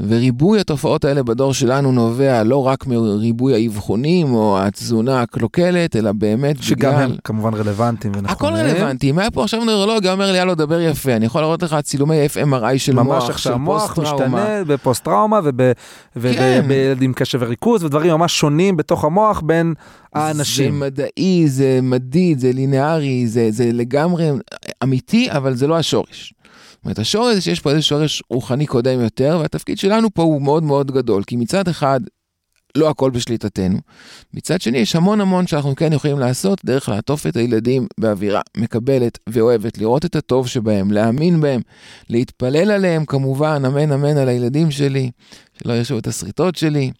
וריבוי 0.00 0.60
התופעות 0.60 1.04
האלה 1.04 1.22
בדור 1.22 1.54
שלנו 1.54 1.92
נובע 1.92 2.42
לא 2.42 2.66
רק 2.66 2.86
מריבוי 2.86 3.54
האבחונים 3.54 4.34
או 4.34 4.58
התזונה 4.60 5.22
הקלוקלת, 5.22 5.96
אלא 5.96 6.12
באמת 6.12 6.62
שגם 6.62 6.92
בגלל... 6.92 7.02
הם 7.02 7.16
כמובן 7.24 7.54
רלוונטיים 7.54 8.12
ונכונים. 8.16 8.30
הכל 8.30 8.70
רלוונטי, 8.70 9.10
אם 9.10 9.18
היה 9.18 9.30
פה 9.30 9.42
עכשיו 9.42 9.64
נוירולוג, 9.64 10.06
אומר 10.06 10.32
לי, 10.32 10.38
יאללה, 10.38 10.54
דבר 10.54 10.80
יפה, 10.80 11.16
אני 11.16 11.26
יכול 11.26 11.40
להראות 11.40 11.62
לך 11.62 11.76
צילומי 11.82 12.26
FMRI 12.26 12.78
של 12.78 12.92
ממש 12.94 13.06
מוח, 13.06 13.26
של 13.26 13.32
עכשיו 13.32 13.58
מוח 13.58 13.94
פוסט-טראומה. 13.94 14.26
משתנה 14.26 14.64
בפוסט 14.66 15.04
טראומה 15.04 15.40
כן. 16.32 16.60
ובילדים 16.64 17.12
קשב 17.12 17.38
וריכוז 17.42 17.84
ודברים 17.84 18.10
ממש 18.10 18.38
שונים 18.38 18.76
בתוך 18.76 19.04
המוח 19.04 19.40
בין 19.40 19.74
האנשים. 20.14 20.72
זה 20.72 20.78
מדעי, 20.78 21.48
זה 21.48 21.78
מדיד, 21.82 22.38
זה 22.38 22.52
לינארי, 22.52 23.26
זה, 23.26 23.50
זה 23.50 23.72
לגמרי 23.72 24.30
אמיתי, 24.82 25.30
אבל 25.30 25.54
זה 25.54 25.66
לא 25.66 25.76
השורש. 25.76 26.34
זאת 26.72 26.84
אומרת, 26.84 26.98
השורש 26.98 27.34
זה 27.34 27.40
שיש 27.40 27.60
פה 27.60 27.70
איזה 27.70 27.82
שורש 27.82 28.22
רוחני 28.30 28.66
קודם 28.66 29.00
יותר, 29.00 29.38
והתפקיד 29.40 29.78
שלנו 29.78 30.14
פה 30.14 30.22
הוא 30.22 30.42
מאוד 30.42 30.62
מאוד 30.62 30.90
גדול, 30.90 31.22
כי 31.26 31.36
מצד 31.36 31.68
אחד, 31.68 32.00
לא 32.74 32.90
הכל 32.90 33.10
בשליטתנו. 33.10 33.78
מצד 34.34 34.60
שני, 34.60 34.78
יש 34.78 34.96
המון 34.96 35.20
המון 35.20 35.46
שאנחנו 35.46 35.76
כן 35.76 35.92
יכולים 35.92 36.18
לעשות 36.18 36.64
דרך 36.64 36.88
לעטוף 36.88 37.26
את 37.26 37.36
הילדים 37.36 37.86
באווירה 38.00 38.40
מקבלת 38.56 39.18
ואוהבת, 39.28 39.78
לראות 39.78 40.04
את 40.04 40.16
הטוב 40.16 40.48
שבהם, 40.48 40.92
להאמין 40.92 41.40
בהם, 41.40 41.60
להתפלל 42.10 42.70
עליהם 42.70 43.04
כמובן, 43.04 43.62
אמן 43.66 43.92
אמן 43.92 44.16
על 44.16 44.28
הילדים 44.28 44.70
שלי, 44.70 45.10
שלא 45.62 45.72
ירשו 45.72 45.98
את 45.98 46.06
השריטות 46.06 46.56
שלי. 46.56 46.90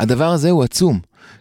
הדבר 0.00 0.30
הזה 0.30 0.50
הוא 0.50 0.64
עצום. 0.64 1.00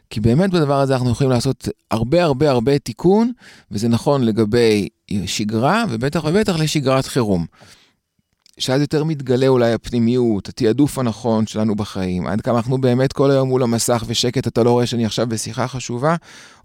כי 0.09 0.19
באמת 0.19 0.49
בדבר 0.49 0.79
הזה 0.79 0.93
אנחנו 0.93 1.11
יכולים 1.11 1.31
לעשות 1.31 1.67
הרבה 1.91 2.23
הרבה 2.23 2.49
הרבה 2.49 2.79
תיקון, 2.79 3.31
וזה 3.71 3.87
נכון 3.87 4.23
לגבי 4.23 4.87
שגרה, 5.25 5.83
ובטח 5.89 6.23
ובטח 6.25 6.59
לשגרת 6.59 7.05
חירום. 7.05 7.45
שאז 8.57 8.81
יותר 8.81 9.03
מתגלה 9.03 9.47
אולי 9.47 9.73
הפנימיות, 9.73 10.49
התעדוף 10.49 10.99
הנכון 10.99 11.47
שלנו 11.47 11.75
בחיים, 11.75 12.27
עד 12.27 12.41
כמה 12.41 12.57
אנחנו 12.57 12.77
באמת 12.77 13.13
כל 13.13 13.31
היום 13.31 13.49
מול 13.49 13.63
המסך 13.63 14.03
ושקט, 14.07 14.47
אתה 14.47 14.63
לא 14.63 14.71
רואה 14.71 14.85
שאני 14.85 15.05
עכשיו 15.05 15.27
בשיחה 15.27 15.67
חשובה, 15.67 16.15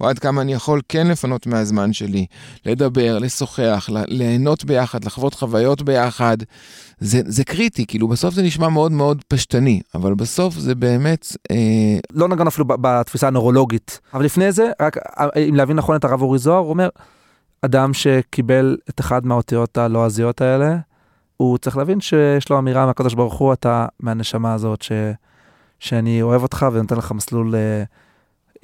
או 0.01 0.09
עד 0.09 0.19
כמה 0.19 0.43
אני 0.43 0.53
יכול 0.53 0.81
כן 0.89 1.07
לפנות 1.07 1.47
מהזמן 1.47 1.93
שלי, 1.93 2.27
לדבר, 2.67 3.19
לשוחח, 3.19 3.89
ליהנות 4.09 4.65
ביחד, 4.65 5.05
לחוות 5.05 5.35
חוויות 5.35 5.83
ביחד. 5.83 6.37
זה, 7.01 7.21
זה 7.27 7.45
קריטי, 7.45 7.87
כאילו 7.87 8.09
בסוף 8.09 8.35
זה 8.35 8.43
נשמע 8.43 8.69
מאוד 8.69 8.93
מאוד 8.93 9.23
פשטני, 9.29 9.81
אבל 9.95 10.15
בסוף 10.15 10.55
זה 10.55 10.75
באמת, 10.75 11.27
אה, 11.51 11.57
לא 12.13 12.29
נגענו 12.29 12.49
אפילו 12.49 12.65
בתפיסה 12.69 13.27
הנורולוגית. 13.27 14.01
אבל 14.15 14.25
לפני 14.25 14.53
זה, 14.53 14.71
רק 14.81 14.97
אה, 14.97 15.29
אם 15.49 15.55
להבין 15.55 15.77
נכון 15.77 15.97
את 15.97 16.05
הרב 16.05 16.23
אורי 16.23 16.39
זוהר, 16.39 16.59
הוא 16.59 16.71
אומר, 16.71 16.89
אדם 17.63 17.95
שקיבל 17.95 18.77
את 18.91 19.01
אחד 19.01 19.27
מהאותיות 19.27 19.79
הלועזיות 19.79 20.41
האלה, 20.41 20.77
הוא 21.43 21.59
צריך 21.59 21.77
להבין 21.77 22.01
שיש 22.01 22.49
לו 22.51 22.59
אמירה 22.59 22.87
מהקדוש 22.87 23.15
ברוך 23.15 23.35
הוא, 23.35 23.53
אתה 23.53 23.87
מהנשמה 24.01 24.55
הזאת 24.55 24.83
ש... 24.83 24.93
שאני 25.81 26.23
אוהב 26.23 26.43
אותך 26.43 26.67
ונותן 26.73 26.97
לך 26.97 27.13
מסלול 27.13 27.55
אה, 27.55 27.83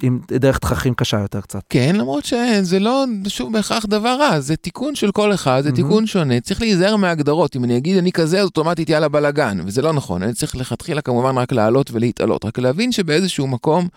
עם 0.03 0.19
דרך 0.31 0.57
תככים 0.57 0.93
קשה 0.93 1.19
יותר 1.19 1.41
קצת. 1.41 1.61
כן, 1.69 1.95
למרות 1.95 2.25
שזה 2.25 2.79
לא, 2.79 3.05
שוב, 3.27 3.53
בהכרח 3.53 3.85
דבר 3.85 4.17
רע, 4.19 4.39
זה 4.39 4.55
תיקון 4.55 4.95
של 4.95 5.11
כל 5.11 5.33
אחד, 5.33 5.61
זה 5.63 5.69
מהמם. 5.69 5.83
תיקון 5.83 6.07
שונה, 6.07 6.39
צריך 6.39 6.61
להיזהר 6.61 6.95
מההגדרות. 6.95 7.55
אם 7.55 7.63
אני 7.63 7.77
אגיד 7.77 7.97
אני 7.97 8.11
כזה, 8.11 8.39
אז 8.39 8.45
אוטומטית 8.45 8.89
יאללה 8.89 9.07
בלאגן, 9.07 9.57
וזה 9.65 9.81
לא 9.81 9.93
נכון, 9.93 10.23
אני 10.23 10.33
צריך 10.33 10.55
לכתחילה 10.55 11.01
כמובן 11.01 11.37
רק 11.37 11.51
לעלות 11.51 11.91
ולהתעלות, 11.91 12.45
רק 12.45 12.59
להבין 12.59 12.91
שבאיזשהו 12.91 13.47
מקום 13.47 13.87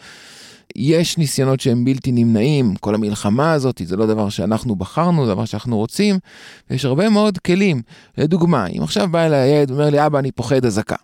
יש 0.76 1.18
ניסיונות 1.18 1.60
שהם 1.60 1.84
בלתי 1.84 2.12
נמנעים, 2.12 2.74
כל 2.76 2.94
המלחמה 2.94 3.52
הזאת, 3.52 3.82
זה 3.84 3.96
לא 3.96 4.06
דבר 4.06 4.28
שאנחנו 4.28 4.76
בחרנו, 4.76 5.26
זה 5.26 5.32
דבר 5.32 5.44
שאנחנו 5.44 5.76
רוצים, 5.76 6.18
ויש 6.70 6.84
הרבה 6.84 7.08
מאוד 7.08 7.38
כלים. 7.38 7.82
לדוגמה, 8.18 8.66
אם 8.66 8.82
עכשיו 8.82 9.08
בא 9.10 9.26
אליי 9.26 9.48
ילד 9.50 9.70
ואומר 9.70 9.90
לי, 9.90 10.06
אבא, 10.06 10.18
אני 10.18 10.32
פוחד 10.32 10.64
אזעקה. 10.64 10.96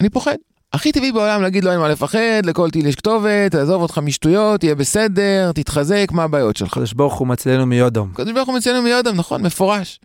אני 0.00 0.10
פוחד. 0.10 0.36
הכי 0.72 0.92
טבעי 0.92 1.12
בעולם 1.12 1.42
להגיד 1.42 1.64
לו 1.64 1.70
אין 1.70 1.80
מה 1.80 1.88
לפחד, 1.88 2.42
לכל 2.44 2.70
טיל 2.70 2.86
יש 2.86 2.96
כתובת, 2.96 3.50
תעזוב 3.50 3.82
אותך 3.82 3.98
משטויות, 3.98 4.64
יהיה 4.64 4.74
בסדר, 4.74 5.52
תתחזק, 5.52 6.06
מה 6.12 6.24
הבעיות 6.24 6.56
שלך? 6.56 6.72
הקדוש 6.72 6.92
ברוך 6.92 7.14
הוא 7.14 7.28
מצילנו 7.28 7.66
מיודום. 7.66 8.10
הקדוש 8.12 8.32
ברוך 8.32 8.48
הוא 8.48 8.56
מציין 8.56 8.84
מיודם, 8.84 9.16
נכון, 9.16 9.42
מפורש. 9.42 10.00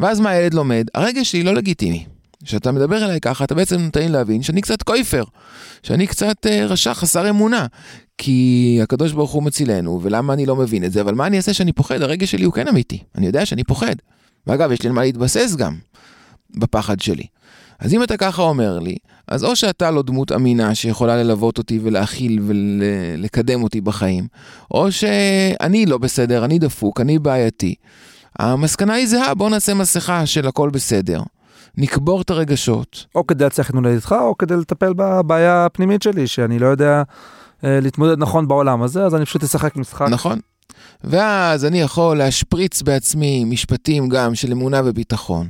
ואז 0.00 0.20
מה 0.20 0.30
הילד 0.30 0.54
לומד? 0.54 0.86
הרגש 0.94 1.30
שלי 1.30 1.42
לא 1.42 1.54
לגיטימי. 1.54 2.06
כשאתה 2.44 2.72
מדבר 2.72 3.04
אליי 3.04 3.20
ככה, 3.20 3.44
אתה 3.44 3.54
בעצם 3.54 3.80
נותן 3.80 4.12
להבין 4.12 4.42
שאני 4.42 4.60
קצת 4.60 4.82
קויפר, 4.82 5.24
שאני 5.82 6.06
קצת 6.06 6.46
אה, 6.46 6.66
רשע, 6.66 6.94
חסר 6.94 7.30
אמונה. 7.30 7.66
כי 8.18 8.78
הקדוש 8.82 9.12
ברוך 9.12 9.30
הוא 9.30 9.42
מצילנו, 9.42 10.00
ולמה 10.02 10.32
אני 10.32 10.46
לא 10.46 10.56
מבין 10.56 10.84
את 10.84 10.92
זה, 10.92 11.00
אבל 11.00 11.14
מה 11.14 11.26
אני 11.26 11.36
אעשה 11.36 11.52
שאני 11.52 11.72
פוחד? 11.72 12.02
הרגש 12.02 12.30
שלי 12.30 12.44
הוא 12.44 12.52
כן 12.52 12.68
אמיתי, 12.68 13.02
אני 13.14 13.26
יודע 13.26 13.46
שאני 13.46 13.64
פוחד. 13.64 13.94
ואגב, 14.46 14.72
יש 14.72 14.82
לי 14.82 14.88
על 14.88 14.94
מה 14.94 15.02
להתבסס 15.02 15.54
גם, 15.56 15.74
בפחד 16.50 17.00
שלי. 17.00 17.24
אז 17.78 17.94
אם 17.94 18.02
אתה 18.02 18.16
ככה 18.16 18.42
אומר 18.42 18.78
לי, 18.78 18.96
אז 19.28 19.44
או 19.44 19.56
שאתה 19.56 19.90
לא 19.90 20.02
דמות 20.02 20.32
אמינה 20.32 20.74
שיכולה 20.74 21.16
ללוות 21.16 21.58
אותי 21.58 21.78
ולהכיל 21.82 22.40
ולקדם 22.46 23.62
אותי 23.62 23.80
בחיים, 23.80 24.26
או 24.70 24.92
שאני 24.92 25.86
לא 25.86 25.98
בסדר, 25.98 26.44
אני 26.44 26.58
דפוק, 26.58 27.00
אני 27.00 27.18
בעייתי. 27.18 27.74
המסקנה 28.38 28.94
היא 28.94 29.06
זהה, 29.06 29.34
בוא 29.34 29.50
נעשה 29.50 29.74
מסכה 29.74 30.26
של 30.26 30.48
הכל 30.48 30.70
בסדר. 30.70 31.22
נקבור 31.78 32.20
את 32.22 32.30
הרגשות. 32.30 33.06
או 33.14 33.26
כדי 33.26 33.44
להצליח 33.44 33.70
להתמודד 33.70 33.94
איתך, 33.94 34.14
או 34.20 34.38
כדי 34.38 34.56
לטפל 34.56 34.92
בבעיה 34.92 35.66
הפנימית 35.66 36.02
שלי, 36.02 36.26
שאני 36.26 36.58
לא 36.58 36.66
יודע 36.66 37.02
להתמודד 37.62 38.18
נכון 38.18 38.48
בעולם 38.48 38.82
הזה, 38.82 39.04
אז 39.04 39.14
אני 39.14 39.24
פשוט 39.24 39.42
אשחק 39.42 39.76
משחק. 39.76 40.06
נכון. 40.10 40.38
ואז 41.04 41.64
אני 41.64 41.80
יכול 41.80 42.18
להשפריץ 42.18 42.82
בעצמי 42.82 43.44
משפטים 43.44 44.08
גם 44.08 44.34
של 44.34 44.52
אמונה 44.52 44.80
וביטחון. 44.84 45.48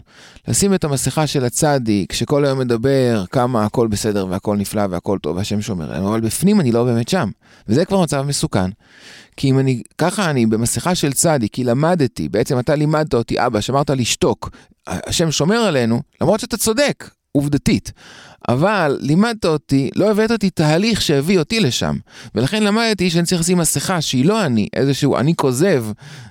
לשים 0.48 0.74
את 0.74 0.84
המסכה 0.84 1.26
של 1.26 1.44
הצדיק, 1.44 2.12
שכל 2.12 2.44
היום 2.44 2.58
מדבר 2.58 3.24
כמה 3.30 3.64
הכל 3.64 3.86
בסדר 3.86 4.26
והכל 4.30 4.56
נפלא 4.56 4.82
והכל 4.90 5.18
טוב 5.22 5.36
והשם 5.36 5.60
שומר 5.60 5.92
עלינו, 5.92 6.08
אבל 6.08 6.20
בפנים 6.20 6.60
אני 6.60 6.72
לא 6.72 6.84
באמת 6.84 7.08
שם. 7.08 7.30
וזה 7.68 7.84
כבר 7.84 8.02
מצב 8.02 8.22
מסוכן. 8.22 8.70
כי 9.36 9.50
אם 9.50 9.58
אני, 9.58 9.82
ככה 9.98 10.30
אני 10.30 10.46
במסכה 10.46 10.94
של 10.94 11.12
צדיק, 11.12 11.52
כי 11.52 11.64
למדתי, 11.64 12.28
בעצם 12.28 12.58
אתה 12.58 12.74
לימדת 12.74 13.14
אותי, 13.14 13.46
אבא, 13.46 13.60
שאמרת 13.60 13.90
לשתוק, 13.90 14.50
השם 14.86 15.30
שומר 15.30 15.58
עלינו, 15.58 16.02
למרות 16.20 16.40
שאתה 16.40 16.56
צודק, 16.56 17.10
עובדתית. 17.36 17.92
אבל 18.48 18.98
לימדת 19.00 19.44
אותי, 19.44 19.90
לא 19.96 20.10
הבאת 20.10 20.30
אותי 20.30 20.50
תהליך 20.50 21.02
שהביא 21.02 21.38
אותי 21.38 21.60
לשם. 21.60 21.96
ולכן 22.34 22.62
למדתי 22.62 23.10
שאני 23.10 23.24
צריך 23.24 23.40
לשים 23.40 23.58
מסכה 23.58 24.00
שהיא 24.00 24.24
לא 24.24 24.46
אני, 24.46 24.68
איזשהו 24.74 25.16
אני 25.16 25.34
כוזב 25.34 25.84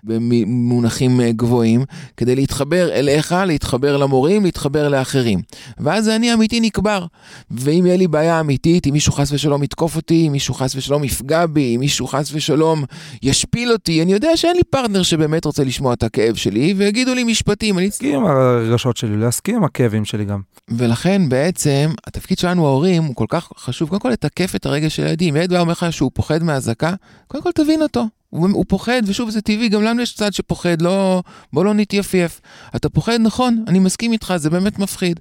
במונחים 0.04 1.22
אה, 1.22 1.32
גבוהים, 1.32 1.86
כדי 2.18 2.36
להתחבר 2.36 2.92
אליך, 2.92 3.36
להתחבר 3.48 3.98
למורים, 3.98 4.44
להתחבר 4.44 4.90
לאחרים. 4.90 5.42
ואז 5.80 6.10
אני 6.10 6.34
אמיתי 6.34 6.60
נקבר. 6.60 7.06
ואם 7.52 7.86
יהיה 7.86 7.98
לי 7.98 8.08
בעיה 8.08 8.40
אמיתית, 8.40 8.88
אם 8.88 8.94
מישהו 8.94 9.14
חס 9.14 9.32
ושלום 9.32 9.64
יתקוף 9.64 9.96
אותי, 9.96 10.28
אם 10.28 10.32
מישהו 10.32 10.54
חס 10.54 10.76
ושלום 10.76 11.04
יפגע 11.04 11.46
בי, 11.46 11.76
אם 11.76 11.80
מישהו 11.80 12.08
חס 12.08 12.30
ושלום 12.34 12.84
ישפיל 13.24 13.72
אותי, 13.72 14.02
אני 14.02 14.14
יודע 14.14 14.38
שאין 14.38 14.56
לי 14.56 14.64
פרטנר 14.70 15.04
שבאמת 15.04 15.46
רוצה 15.46 15.64
לשמוע 15.64 15.94
את 15.94 16.04
הכאב 16.04 16.36
שלי, 16.36 16.74
ויגידו 16.78 17.14
לי 17.14 17.24
משפטים, 17.24 17.78
אני 17.78 17.86
להסכים 17.86 18.16
עם 18.16 18.26
הרגשות 18.26 18.98
שלי, 18.98 19.18
להסכים 19.18 19.56
עם 19.56 19.64
הכאבים 19.64 20.06
שלי 20.06 20.26
גם. 20.26 20.42
ולכן 20.70 20.95
בעצם 21.30 21.92
התפקיד 22.08 22.38
שלנו 22.38 22.68
ההורים 22.68 23.04
הוא 23.04 23.16
כל 23.16 23.26
כך 23.30 23.50
חשוב, 23.58 23.90
קודם 23.90 24.02
כל 24.02 24.10
לתקף 24.10 24.56
את 24.56 24.66
הרגש 24.66 24.96
של 24.96 25.04
הילדים. 25.04 25.36
ילד 25.36 25.50
בא 25.50 25.60
אומר 25.60 25.72
לך 25.72 25.86
שהוא 25.92 26.12
פוחד 26.14 26.44
מאזעקה, 26.44 26.94
קודם 27.28 27.44
כל 27.44 27.52
תבין 27.52 27.82
אותו. 27.82 28.06
הוא, 28.30 28.50
הוא 28.52 28.66
פוחד, 28.68 29.02
ושוב 29.06 29.30
זה 29.30 29.42
טבעי, 29.42 29.70
גם 29.70 29.84
לנו 29.84 30.02
יש 30.02 30.16
צד 30.16 30.34
שפוחד, 30.34 30.82
לא, 30.82 31.24
בוא 31.54 31.66
לא 31.66 31.74
נתייפייף. 31.74 32.42
אתה 32.76 32.90
פוחד, 32.90 33.18
נכון, 33.20 33.64
אני 33.68 33.80
מסכים 33.80 34.12
איתך, 34.12 34.34
זה 34.38 34.50
באמת 34.50 34.80
מפחיד. 34.80 35.20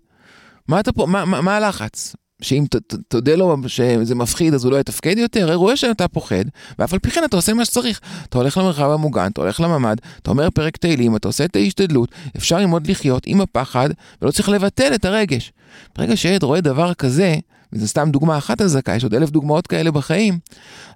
מה 0.69 0.81
אתה 0.81 0.93
פה, 0.93 1.07
מה, 1.07 1.25
מה, 1.25 1.41
מה 1.41 1.57
הלחץ? 1.57 2.17
שאם 2.45 2.65
ת- 2.71 2.77
ת- 2.77 2.95
תודה 3.09 3.35
לו 3.35 3.57
שזה 3.67 4.15
מפחיד 4.15 4.55
אז 4.55 4.65
הוא 4.65 4.73
לא 4.73 4.81
יתפקד 4.81 5.19
יותר, 5.19 5.43
הרי 5.43 5.55
רואה 5.55 5.77
שאתה 5.77 6.09
פוחד, 6.09 6.45
ואף 6.79 6.93
על 6.93 6.99
פי 6.99 7.11
כן 7.11 7.25
אתה 7.25 7.37
עושה 7.37 7.55
מה 7.55 7.65
שצריך. 7.65 8.01
אתה 8.29 8.39
הולך 8.39 8.59
למרחב 8.59 8.91
המוגן, 8.91 9.27
אתה 9.33 9.41
הולך 9.41 9.61
לממ"ד, 9.61 9.97
אתה 10.23 10.31
אומר 10.31 10.51
פרק 10.51 10.77
תהילים, 10.77 11.17
אתה 11.17 11.29
עושה 11.29 11.45
את 11.45 11.57
ההשתדלות, 11.57 12.09
אפשר 12.37 12.59
ללמוד 12.59 12.87
לחיות 12.87 13.23
עם 13.27 13.41
הפחד, 13.41 13.89
ולא 14.23 14.31
צריך 14.31 14.49
לבטל 14.49 14.95
את 14.95 15.05
הרגש. 15.05 15.53
ברגע 15.97 16.17
שילד 16.17 16.43
רואה 16.43 16.61
דבר 16.61 16.95
כזה, 16.95 17.37
וזו 17.75 17.89
סתם 17.89 18.11
דוגמה 18.11 18.39
אחת 18.39 18.61
הזכאי, 18.61 18.97
יש 18.97 19.03
עוד 19.03 19.15
אלף 19.15 19.31
דוגמאות 19.31 19.67
כאלה 19.67 19.91
בחיים, 19.91 20.39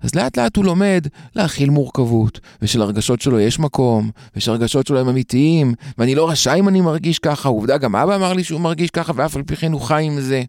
אז 0.02 0.14
לאט 0.14 0.38
לאט 0.38 0.56
הוא 0.56 0.64
לומד 0.64 1.06
להכיל 1.36 1.70
מורכבות, 1.70 2.40
ושלרגשות 2.62 3.20
שלו 3.20 3.40
יש 3.40 3.58
מקום, 3.58 4.10
ושהרגשות 4.36 4.86
שלו 4.86 5.00
הם 5.00 5.08
אמיתיים, 5.08 5.74
ואני 5.98 6.14
לא 6.14 6.30
רשאי 6.30 6.58
אם 6.58 6.68
אני 6.68 6.80
מרגיש 6.80 7.18
ככה, 7.18 7.48
עובדה 7.48 7.78
גם 7.78 7.96
אבא 7.96 8.14
אמר 8.14 8.32
לי 8.32 8.44
שהוא 8.44 8.60
מרגיש 8.60 8.90
ככה, 8.90 9.12
ואף 9.16 9.36
על 9.36 9.42
פי 9.42 9.56
כן 9.56 9.72
הוא 9.72 9.80
חי 9.80 10.02
עם 10.02 10.20
זה. 10.20 10.42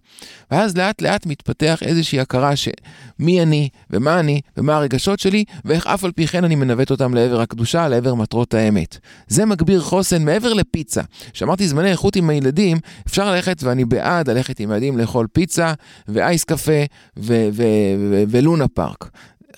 ואז 0.51 0.77
לאט 0.77 1.01
לאט 1.01 1.25
מתפתח 1.25 1.79
איזושהי 1.81 2.19
הכרה 2.19 2.55
שמי 2.55 3.41
אני, 3.41 3.69
ומה 3.89 4.19
אני, 4.19 4.41
ומה 4.57 4.75
הרגשות 4.75 5.19
שלי, 5.19 5.43
ואיך 5.65 5.87
אף 5.87 6.03
על 6.03 6.11
פי 6.11 6.27
כן 6.27 6.43
אני 6.43 6.55
מנווט 6.55 6.91
אותם 6.91 7.13
לעבר 7.13 7.41
הקדושה, 7.41 7.87
לעבר 7.87 8.15
מטרות 8.15 8.53
האמת. 8.53 8.97
זה 9.27 9.45
מגביר 9.45 9.81
חוסן 9.81 10.25
מעבר 10.25 10.53
לפיצה. 10.53 11.01
כשאמרתי 11.33 11.67
זמני 11.67 11.91
איכות 11.91 12.15
עם 12.15 12.29
הילדים, 12.29 12.77
אפשר 13.07 13.31
ללכת, 13.31 13.63
ואני 13.63 13.85
בעד 13.85 14.29
ללכת 14.29 14.59
עם 14.59 14.71
הילדים 14.71 14.97
לאכול 14.97 15.27
פיצה, 15.33 15.73
ואייס 16.19 16.43
קפה, 16.43 16.81
ולונה 18.29 18.67
פארק. 18.67 19.09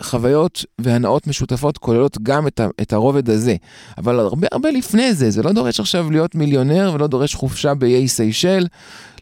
חוויות 0.02 0.66
והנאות 0.80 1.28
משותפות 1.28 1.78
כוללות 1.78 2.18
גם 2.24 2.48
את, 2.48 2.60
ה- 2.60 2.68
את 2.82 2.94
הרובד 2.94 3.30
הזה. 3.30 3.56
אבל 3.98 4.20
הרבה 4.20 4.48
הרבה 4.52 4.72
לפני 4.72 5.14
זה, 5.14 5.30
זה 5.30 5.44
לא 5.44 5.52
דורש 5.52 5.80
עכשיו 5.80 6.12
להיות 6.12 6.36
מיליונר 6.36 6.92
ולא 6.94 7.08
דורש 7.08 7.36
חופשה 7.36 7.74
באיי 7.74 8.08
סיישל. 8.08 8.68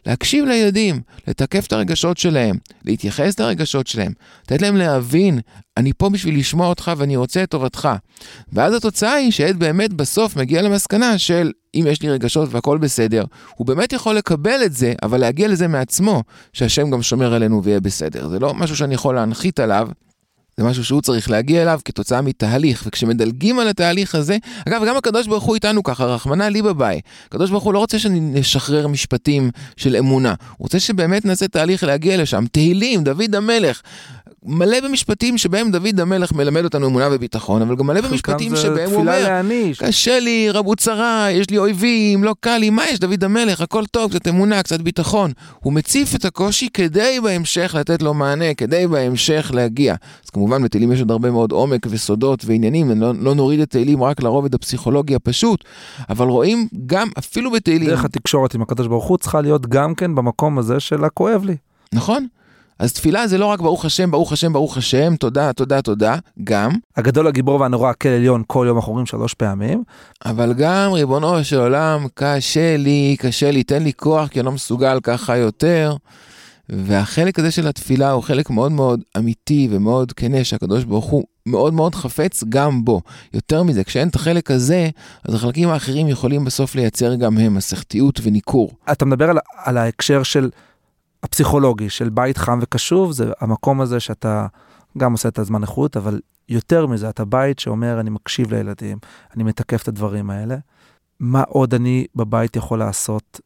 להקשיב 0.06 0.44
לילדים, 0.44 1.00
לתקף 1.28 1.66
את 1.66 1.72
הרגשות 1.72 2.18
שלהם, 2.18 2.56
להתייחס 2.84 3.40
לרגשות 3.40 3.86
שלהם, 3.86 4.12
לתת 4.44 4.62
להם 4.62 4.76
להבין, 4.76 5.40
אני 5.76 5.92
פה 5.92 6.08
בשביל 6.08 6.38
לשמוע 6.38 6.66
אותך 6.66 6.92
ואני 6.96 7.16
רוצה 7.16 7.42
את 7.42 7.50
טובתך. 7.50 7.88
ואז 8.52 8.74
התוצאה 8.74 9.12
היא 9.12 9.30
שעד 9.30 9.56
באמת 9.56 9.92
בסוף 9.92 10.36
מגיע 10.36 10.62
למסקנה 10.62 11.18
של 11.18 11.52
אם 11.74 11.84
יש 11.88 12.02
לי 12.02 12.10
רגשות 12.10 12.48
והכל 12.52 12.78
בסדר, 12.78 13.24
הוא 13.56 13.66
באמת 13.66 13.92
יכול 13.92 14.14
לקבל 14.14 14.60
את 14.64 14.72
זה, 14.72 14.92
אבל 15.02 15.20
להגיע 15.20 15.48
לזה 15.48 15.68
מעצמו, 15.68 16.22
שהשם 16.52 16.90
גם 16.90 17.02
שומר 17.02 17.34
עלינו 17.34 17.64
ויהיה 17.64 17.80
בסדר. 17.80 18.28
זה 18.28 18.38
לא 18.38 18.54
משהו 18.54 18.76
שאני 18.76 18.94
יכול 18.94 19.14
להנחית 19.14 19.60
עליו, 19.60 19.88
זה 20.60 20.64
משהו 20.64 20.84
שהוא 20.84 21.00
צריך 21.00 21.30
להגיע 21.30 21.62
אליו 21.62 21.80
כתוצאה 21.84 22.22
מתהליך, 22.22 22.82
וכשמדלגים 22.86 23.58
על 23.58 23.68
התהליך 23.68 24.14
הזה, 24.14 24.36
אגב, 24.68 24.84
גם 24.88 24.96
הקדוש 24.96 25.26
ברוך 25.26 25.44
הוא 25.44 25.54
איתנו 25.54 25.82
ככה, 25.82 26.04
רחמנא 26.04 26.42
ליבא 26.42 26.72
ביי. 26.72 27.00
הקדוש 27.26 27.50
ברוך 27.50 27.64
הוא 27.64 27.74
לא 27.74 27.78
רוצה 27.78 27.98
שנשחרר 27.98 28.86
משפטים 28.88 29.50
של 29.76 29.96
אמונה, 29.96 30.28
הוא 30.28 30.64
רוצה 30.64 30.80
שבאמת 30.80 31.24
נעשה 31.24 31.48
תהליך 31.48 31.84
להגיע 31.84 32.22
לשם. 32.22 32.44
תהילים, 32.52 33.04
דוד 33.04 33.34
המלך. 33.34 33.82
מלא 34.44 34.80
במשפטים 34.80 35.38
שבהם 35.38 35.70
דוד 35.70 36.00
המלך 36.00 36.32
מלמד 36.32 36.64
אותנו 36.64 36.86
אמונה 36.86 37.08
וביטחון, 37.12 37.62
אבל 37.62 37.76
גם 37.76 37.86
מלא 37.86 38.00
במשפטים 38.00 38.56
שבהם 38.56 38.90
הוא 38.90 39.00
אומר, 39.00 39.22
להעניש. 39.22 39.78
קשה 39.78 40.20
לי, 40.20 40.50
רבו 40.50 40.76
צרה, 40.76 41.26
יש 41.30 41.50
לי 41.50 41.58
אויבים, 41.58 42.24
לא 42.24 42.34
קל 42.40 42.56
לי, 42.56 42.70
מה 42.70 42.88
יש 42.88 42.98
דוד 42.98 43.24
המלך, 43.24 43.60
הכל 43.60 43.86
טוב, 43.86 44.10
קצת 44.10 44.28
אמונה, 44.28 44.62
קצת 44.62 44.80
ביטחון. 44.80 45.32
הוא 45.60 45.72
מציף 45.72 46.14
את 46.14 46.24
הקושי 46.24 46.68
כדי 46.74 47.18
בהמשך 47.22 47.74
לתת 47.78 48.02
לו 48.02 48.14
מענה, 48.14 48.54
כדי 48.54 48.86
בהמשך 48.86 49.50
להגיע. 49.54 49.94
אז 50.24 50.30
כמובן 50.30 50.62
בתהילים 50.62 50.92
יש 50.92 51.00
עוד 51.00 51.10
הרבה 51.10 51.30
מאוד 51.30 51.52
עומק 51.52 51.86
וסודות 51.90 52.44
ועניינים, 52.44 53.00
לא, 53.00 53.12
לא 53.20 53.34
נוריד 53.34 53.60
את 53.60 53.70
תהילים 53.70 54.02
רק 54.02 54.22
לרובד 54.22 54.54
הפסיכולוגי 54.54 55.14
הפשוט, 55.14 55.64
אבל 56.10 56.26
רואים 56.26 56.68
גם, 56.86 57.08
אפילו 57.18 57.50
בתהילים, 57.50 57.88
דרך 57.88 58.04
התקשורת 58.04 58.54
עם 58.54 58.62
הקדוש 58.62 58.86
ברוך 58.86 59.04
הוא 59.04 59.18
צריכה 59.18 59.40
להיות 59.40 59.66
גם 59.66 59.94
כן 59.94 60.14
במקום 60.14 60.58
הזה 60.58 60.80
של 60.80 61.04
הכואב 61.04 61.44
לי. 61.44 61.56
נכון? 61.94 62.26
אז 62.80 62.92
תפילה 62.92 63.26
זה 63.26 63.38
לא 63.38 63.46
רק 63.46 63.60
ברוך 63.60 63.84
השם, 63.84 64.10
ברוך 64.10 64.32
השם, 64.32 64.52
ברוך 64.52 64.76
השם, 64.76 65.16
תודה, 65.16 65.52
תודה, 65.52 65.82
תודה, 65.82 66.16
גם, 66.44 66.70
הגדול 66.96 67.26
הגיבור 67.26 67.60
והנורא 67.60 67.92
כל 67.98 68.08
עליון 68.08 68.42
כל 68.46 68.64
יום 68.68 68.76
אנחנו 68.76 68.90
אומרים 68.90 69.06
שלוש 69.06 69.34
פעמים. 69.34 69.82
אבל 70.24 70.52
גם 70.52 70.92
ריבונו 70.92 71.44
של 71.44 71.60
עולם, 71.60 72.06
קשה 72.14 72.76
לי, 72.76 73.16
קשה 73.18 73.50
לי, 73.50 73.62
תן 73.62 73.82
לי 73.82 73.92
כוח 73.92 74.28
כי 74.28 74.40
אני 74.40 74.46
לא 74.46 74.52
מסוגל 74.52 75.00
ככה 75.02 75.36
יותר. 75.36 75.96
והחלק 76.68 77.38
הזה 77.38 77.50
של 77.50 77.66
התפילה 77.66 78.10
הוא 78.10 78.22
חלק 78.22 78.50
מאוד 78.50 78.72
מאוד 78.72 79.00
אמיתי 79.16 79.68
ומאוד 79.70 80.12
כנה 80.12 80.44
שהקדוש 80.44 80.84
ברוך 80.84 81.04
הוא 81.04 81.24
מאוד 81.46 81.74
מאוד 81.74 81.94
חפץ 81.94 82.44
גם 82.48 82.84
בו. 82.84 83.00
יותר 83.34 83.62
מזה, 83.62 83.84
כשאין 83.84 84.08
את 84.08 84.14
החלק 84.14 84.50
הזה, 84.50 84.88
אז 85.24 85.34
החלקים 85.34 85.68
האחרים 85.68 86.08
יכולים 86.08 86.44
בסוף 86.44 86.74
לייצר 86.74 87.14
גם 87.14 87.38
הם 87.38 87.54
מסכתיות 87.54 88.20
וניכור. 88.22 88.70
אתה 88.92 89.04
מדבר 89.04 89.30
על, 89.30 89.38
על 89.64 89.78
ההקשר 89.78 90.22
של 90.22 90.50
הפסיכולוגי 91.22 91.90
של 91.90 92.08
בית 92.08 92.36
חם 92.36 92.58
וקשוב, 92.62 93.12
זה 93.12 93.32
המקום 93.40 93.80
הזה 93.80 94.00
שאתה 94.00 94.46
גם 94.98 95.12
עושה 95.12 95.28
את 95.28 95.38
הזמן 95.38 95.62
איכות, 95.62 95.96
אבל 95.96 96.20
יותר 96.48 96.86
מזה, 96.86 97.08
אתה 97.08 97.24
בית 97.24 97.58
שאומר, 97.58 98.00
אני 98.00 98.10
מקשיב 98.10 98.54
לילדים, 98.54 98.98
אני 99.34 99.44
מתקף 99.44 99.82
את 99.82 99.88
הדברים 99.88 100.30
האלה. 100.30 100.56
מה 101.20 101.42
עוד 101.48 101.74
אני 101.74 102.06
בבית 102.16 102.56
יכול 102.56 102.78
לעשות 102.78 103.40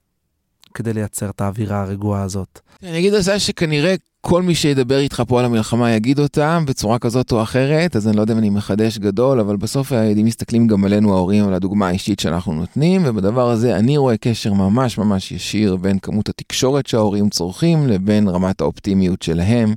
כדי 0.74 0.92
לייצר 0.92 1.30
את 1.30 1.40
האווירה 1.40 1.82
הרגועה 1.82 2.22
הזאת? 2.22 2.60
אני 2.82 2.98
אגיד 2.98 3.14
על 3.14 3.20
זה 3.20 3.38
שכנראה 3.38 3.94
כל 4.26 4.42
מי 4.42 4.54
שידבר 4.54 4.98
איתך 4.98 5.22
פה 5.28 5.38
על 5.38 5.44
המלחמה 5.44 5.92
יגיד 5.92 6.18
אותם 6.18 6.64
בצורה 6.66 6.98
כזאת 6.98 7.32
או 7.32 7.42
אחרת, 7.42 7.96
אז 7.96 8.08
אני 8.08 8.16
לא 8.16 8.20
יודע 8.20 8.34
אם 8.34 8.38
אני 8.38 8.50
מחדש 8.50 8.98
גדול, 8.98 9.40
אבל 9.40 9.56
בסוף 9.56 9.92
הילדים 9.92 10.26
מסתכלים 10.26 10.66
גם 10.66 10.84
עלינו 10.84 11.14
ההורים, 11.14 11.48
על 11.48 11.54
הדוגמה 11.54 11.88
האישית 11.88 12.20
שאנחנו 12.20 12.54
נותנים, 12.54 13.02
ובדבר 13.04 13.50
הזה 13.50 13.76
אני 13.76 13.96
רואה 13.96 14.16
קשר 14.16 14.52
ממש 14.52 14.98
ממש 14.98 15.32
ישיר 15.32 15.76
בין 15.76 15.98
כמות 15.98 16.28
התקשורת 16.28 16.86
שההורים 16.86 17.30
צורכים 17.30 17.88
לבין 17.88 18.28
רמת 18.28 18.60
האופטימיות 18.60 19.22
שלהם. 19.22 19.74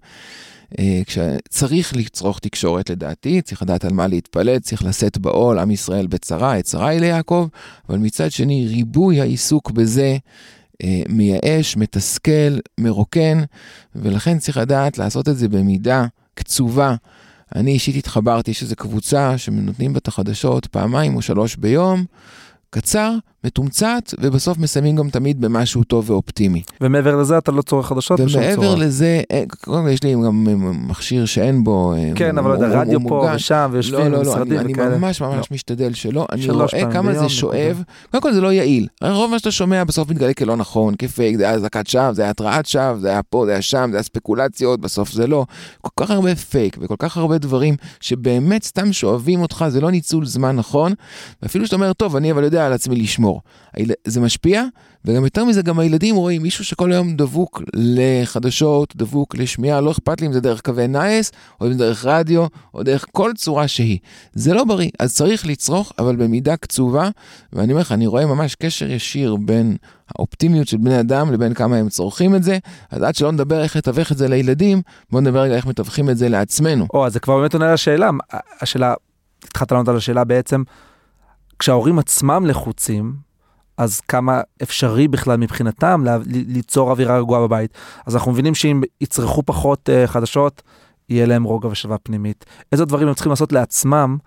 אה, 0.80 1.02
כשצריך 1.06 1.96
לצרוך 1.96 2.40
תקשורת 2.40 2.90
לדעתי, 2.90 3.42
צריך 3.42 3.62
לדעת 3.62 3.86
על 3.86 3.94
מה 3.94 4.08
להתפלט, 4.08 4.62
צריך 4.62 4.84
לשאת 4.84 5.18
בעול, 5.18 5.60
עם 5.60 5.72
ישראל 5.72 6.08
בצרה, 6.08 6.56
עת 6.56 6.66
צרה 6.66 6.88
היא 6.88 7.00
ליעקב, 7.00 7.48
אבל 7.90 7.98
מצד 7.98 8.32
שני 8.32 8.68
ריבוי 8.68 9.22
העיסוק 9.22 9.72
בזה 9.72 10.18
מייאש, 11.10 11.78
מתסכל, 11.78 12.58
מרוקן, 12.80 13.42
ולכן 13.96 14.40
צריך 14.40 14.58
לדעת 14.58 14.98
לעשות 14.98 15.30
את 15.30 15.38
זה 15.38 15.50
במידה 15.50 16.06
קצובה. 16.34 16.96
אני 17.56 17.72
אישית 17.72 17.96
התחברתי, 17.96 18.52
יש 18.52 18.64
איזו 18.64 18.76
קבוצה 18.76 19.38
שנותנים 19.38 19.94
בה 19.94 19.98
את 19.98 20.08
החדשות 20.08 20.66
פעמיים 20.66 21.16
או 21.16 21.22
שלוש 21.22 21.56
ביום, 21.56 22.06
קצר, 22.70 23.14
מתומצת, 23.44 24.14
ובסוף 24.20 24.58
מסיימים 24.58 24.96
גם 24.96 25.10
תמיד 25.10 25.42
במשהו 25.42 25.84
טוב 25.84 26.10
ואופטימי. 26.10 26.62
ומעבר 26.82 27.16
לזה 27.16 27.38
אתה 27.38 27.52
לא 27.52 27.62
צורך 27.62 27.88
חדשות 27.88 28.20
בשום 28.20 28.42
צורה. 28.42 28.54
ומעבר 28.58 28.76
לזה, 28.76 29.22
אה, 29.32 29.44
קודם 29.62 29.84
כל 29.84 29.90
יש 29.90 30.04
לי 30.04 30.14
גם 30.14 30.48
מכשיר 30.88 31.26
שאין 31.26 31.64
בו... 31.64 31.94
אה, 31.94 32.12
כן, 32.16 32.38
אבל 32.38 32.56
אתה 32.56 32.80
רדיו 32.80 33.00
פה 33.08 33.30
ושם, 33.36 33.70
ויושבים 33.72 34.00
לא, 34.00 34.08
לא, 34.10 34.18
במשרדים 34.18 34.60
אני, 34.60 34.74
וכאלה. 34.74 34.88
אני 34.88 34.98
ממש 34.98 35.22
ממש 35.22 35.36
לא. 35.36 35.44
משתדל 35.52 35.94
שלא. 35.94 36.26
אני 36.32 36.50
רואה 36.50 36.92
כמה 36.92 37.14
זה 37.14 37.30
שואב. 37.30 37.84
קודם 38.12 38.24
כל 38.24 38.34
זה 38.34 38.42
לא 38.42 38.54
יעיל. 38.54 38.88
רוב 39.02 39.32
מה 39.32 39.40
שאתה 39.40 39.52
שומע 39.52 39.84
בסוף 39.84 40.10
מתגלה 40.10 40.34
כלא 40.34 40.56
נכון, 40.56 40.96
כפייק, 41.00 41.38
זה 41.38 41.44
היה 41.44 41.54
אזעקת 41.54 41.88
שווא, 41.88 42.14
זה 42.14 42.22
היה 42.22 42.32
התרעת 42.32 42.66
שווא, 42.66 42.98
זה 42.98 43.10
היה 43.10 43.24
פה, 43.24 43.46
זה 43.46 43.52
היה 43.52 43.62
שם, 43.62 43.88
זה 43.92 43.98
היה 43.98 44.04
ספקולציות, 44.04 44.82
בסוף 44.82 45.12
זה 45.12 45.28
לא. 45.28 45.46
כל 45.82 46.04
כך 46.04 46.12
הרבה 46.12 46.36
פייק 46.36 46.78
וכל 46.82 46.96
כך 47.00 47.18
הרבה 47.18 47.38
דברים 47.38 47.76
שבאמת 48.00 48.64
סתם 48.64 48.94
שואבים 48.94 49.42
אותך, 49.42 49.66
זה 49.70 49.82
לא 49.82 49.92
ניצול 49.92 50.26
זמן 50.26 50.56
נכון. 50.56 50.94
ואפילו 51.42 51.66
שאתה 51.66 51.76
אומר, 51.76 51.94
טוב, 51.94 52.16
אני 52.16 52.32
אבל 52.32 52.44
יודע 52.44 52.66
על 52.66 52.74
עצמי 52.74 52.96
לשמור. 52.96 53.27
היל- 53.74 53.92
זה 54.08 54.22
משפיע, 54.22 54.64
וגם 55.06 55.24
יותר 55.24 55.46
מזה, 55.46 55.62
גם 55.62 55.80
הילדים 55.80 56.16
רואים 56.16 56.42
מישהו 56.42 56.66
שכל 56.66 56.92
היום 56.92 57.16
דבוק 57.16 57.62
לחדשות, 57.74 58.96
דבוק 58.96 59.36
לשמיעה, 59.36 59.82
לא 59.82 59.92
אכפת 59.92 60.22
לי 60.22 60.28
אם 60.28 60.34
זה 60.34 60.42
דרך 60.42 60.62
קווי 60.62 60.88
נייס, 60.88 61.32
או 61.62 61.68
אם 61.68 61.72
זה 61.72 61.78
דרך 61.78 62.06
רדיו, 62.06 62.46
או 62.74 62.84
דרך 62.84 63.06
כל 63.12 63.32
צורה 63.36 63.68
שהיא. 63.68 64.00
זה 64.34 64.54
לא 64.54 64.64
בריא, 64.64 64.90
אז 65.00 65.16
צריך 65.16 65.48
לצרוך, 65.48 65.92
אבל 66.00 66.16
במידה 66.16 66.58
קצובה, 66.58 67.10
ואני 67.54 67.74
אומר 67.74 67.82
לך, 67.82 67.92
אני 67.92 68.08
רואה 68.08 68.26
ממש 68.26 68.56
קשר 68.56 68.92
ישיר 68.92 69.36
בין 69.36 69.78
האופטימיות 70.16 70.68
של 70.68 70.78
בני 70.78 71.00
אדם 71.00 71.34
לבין 71.34 71.54
כמה 71.54 71.76
הם 71.76 71.90
צורכים 71.90 72.36
את 72.36 72.44
זה, 72.44 72.58
אז 72.92 73.04
עד 73.04 73.16
שלא 73.16 73.32
נדבר 73.32 73.64
איך 73.64 73.76
לתווך 73.76 74.12
את 74.12 74.18
זה 74.18 74.28
לילדים, 74.28 74.82
בואו 75.12 75.22
נדבר 75.22 75.40
רגע 75.42 75.56
איך 75.56 75.66
מתווכים 75.66 76.10
את 76.10 76.18
זה 76.18 76.30
לעצמנו. 76.30 76.88
או, 76.94 77.06
אז 77.06 77.14
זה 77.14 77.20
כבר 77.20 77.40
באמת 77.40 77.54
עונה 77.54 77.74
לשאלה. 77.74 78.10
השאלה, 78.62 78.94
התחלת 79.44 79.72
לענות 79.72 79.88
על 79.88 79.98
השאלה 79.98 80.24
בעצם, 80.24 80.64
כשההורים 81.60 82.00
עצמם 82.00 82.46
לחוצים, 82.46 83.14
אז 83.78 84.00
כמה 84.00 84.42
אפשרי 84.64 85.08
בכלל 85.08 85.38
מבחינתם 85.38 86.04
ליצור 86.26 86.92
אווירה 86.92 87.18
רגועה 87.20 87.42
בבית. 87.42 87.74
אז 88.06 88.16
אנחנו 88.16 88.32
מבינים 88.32 88.56
שאם 88.56 88.82
יצרכו 89.02 89.44
פחות 89.46 89.90
uh, 89.90 90.08
חדשות, 90.08 90.62
יהיה 91.10 91.26
להם 91.26 91.44
רוגע 91.44 91.68
ושלווה 91.68 91.98
פנימית. 91.98 92.46
איזה 92.72 92.86
דברים 92.86 93.08
הם 93.08 93.14
צריכים 93.14 93.30
לעשות 93.30 93.52
לעצמם, 93.52 94.18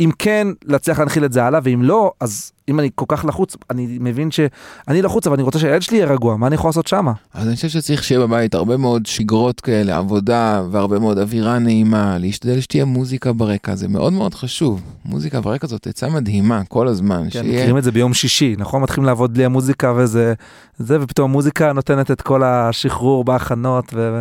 אם 0.00 0.10
כן, 0.18 0.48
להצליח 0.64 0.98
להנחיל 0.98 1.24
את 1.24 1.32
זה 1.32 1.44
הלאה, 1.44 1.60
ואם 1.62 1.82
לא, 1.82 2.12
אז 2.20 2.52
אם 2.68 2.80
אני 2.80 2.90
כל 2.94 3.04
כך 3.08 3.24
לחוץ, 3.24 3.56
אני 3.70 3.98
מבין 4.00 4.30
שאני 4.30 5.02
לחוץ, 5.02 5.26
אבל 5.26 5.34
אני 5.34 5.42
רוצה 5.42 5.58
שהילד 5.58 5.82
שלי 5.82 5.96
יהיה 5.96 6.06
רגוע, 6.06 6.36
מה 6.36 6.46
אני 6.46 6.54
יכול 6.54 6.68
לעשות 6.68 6.86
שמה? 6.86 7.12
אז 7.34 7.46
אני 7.46 7.56
חושב 7.56 7.68
שצריך 7.68 8.04
שיהיה 8.04 8.20
בבית 8.20 8.54
הרבה 8.54 8.76
מאוד 8.76 9.06
שגרות 9.06 9.60
כאלה, 9.60 9.98
עבודה 9.98 10.62
והרבה 10.70 10.98
מאוד 10.98 11.18
אווירה 11.18 11.58
נעימה, 11.58 12.18
להשתדל 12.18 12.60
שתהיה 12.60 12.84
מוזיקה 12.84 13.32
ברקע, 13.32 13.74
זה 13.74 13.88
מאוד 13.88 14.12
מאוד 14.12 14.34
חשוב. 14.34 14.82
מוזיקה 15.04 15.40
ברקע 15.40 15.66
זאת 15.66 15.86
עצה 15.86 16.08
מדהימה 16.08 16.64
כל 16.68 16.88
הזמן. 16.88 17.22
כן, 17.24 17.30
שיהיה... 17.30 17.58
מכירים 17.58 17.78
את 17.78 17.84
זה 17.84 17.92
ביום 17.92 18.14
שישי, 18.14 18.54
נכון? 18.58 18.82
מתחילים 18.82 19.06
לעבוד 19.06 19.34
בלי 19.34 19.44
המוזיקה 19.44 19.92
וזה, 19.96 20.34
זה, 20.78 20.98
ופתאום 21.00 21.30
המוזיקה 21.30 21.72
נותנת 21.72 22.10
את 22.10 22.22
כל 22.22 22.42
השחרור 22.42 23.24
בהכנות 23.24 23.84
ו... 23.94 24.20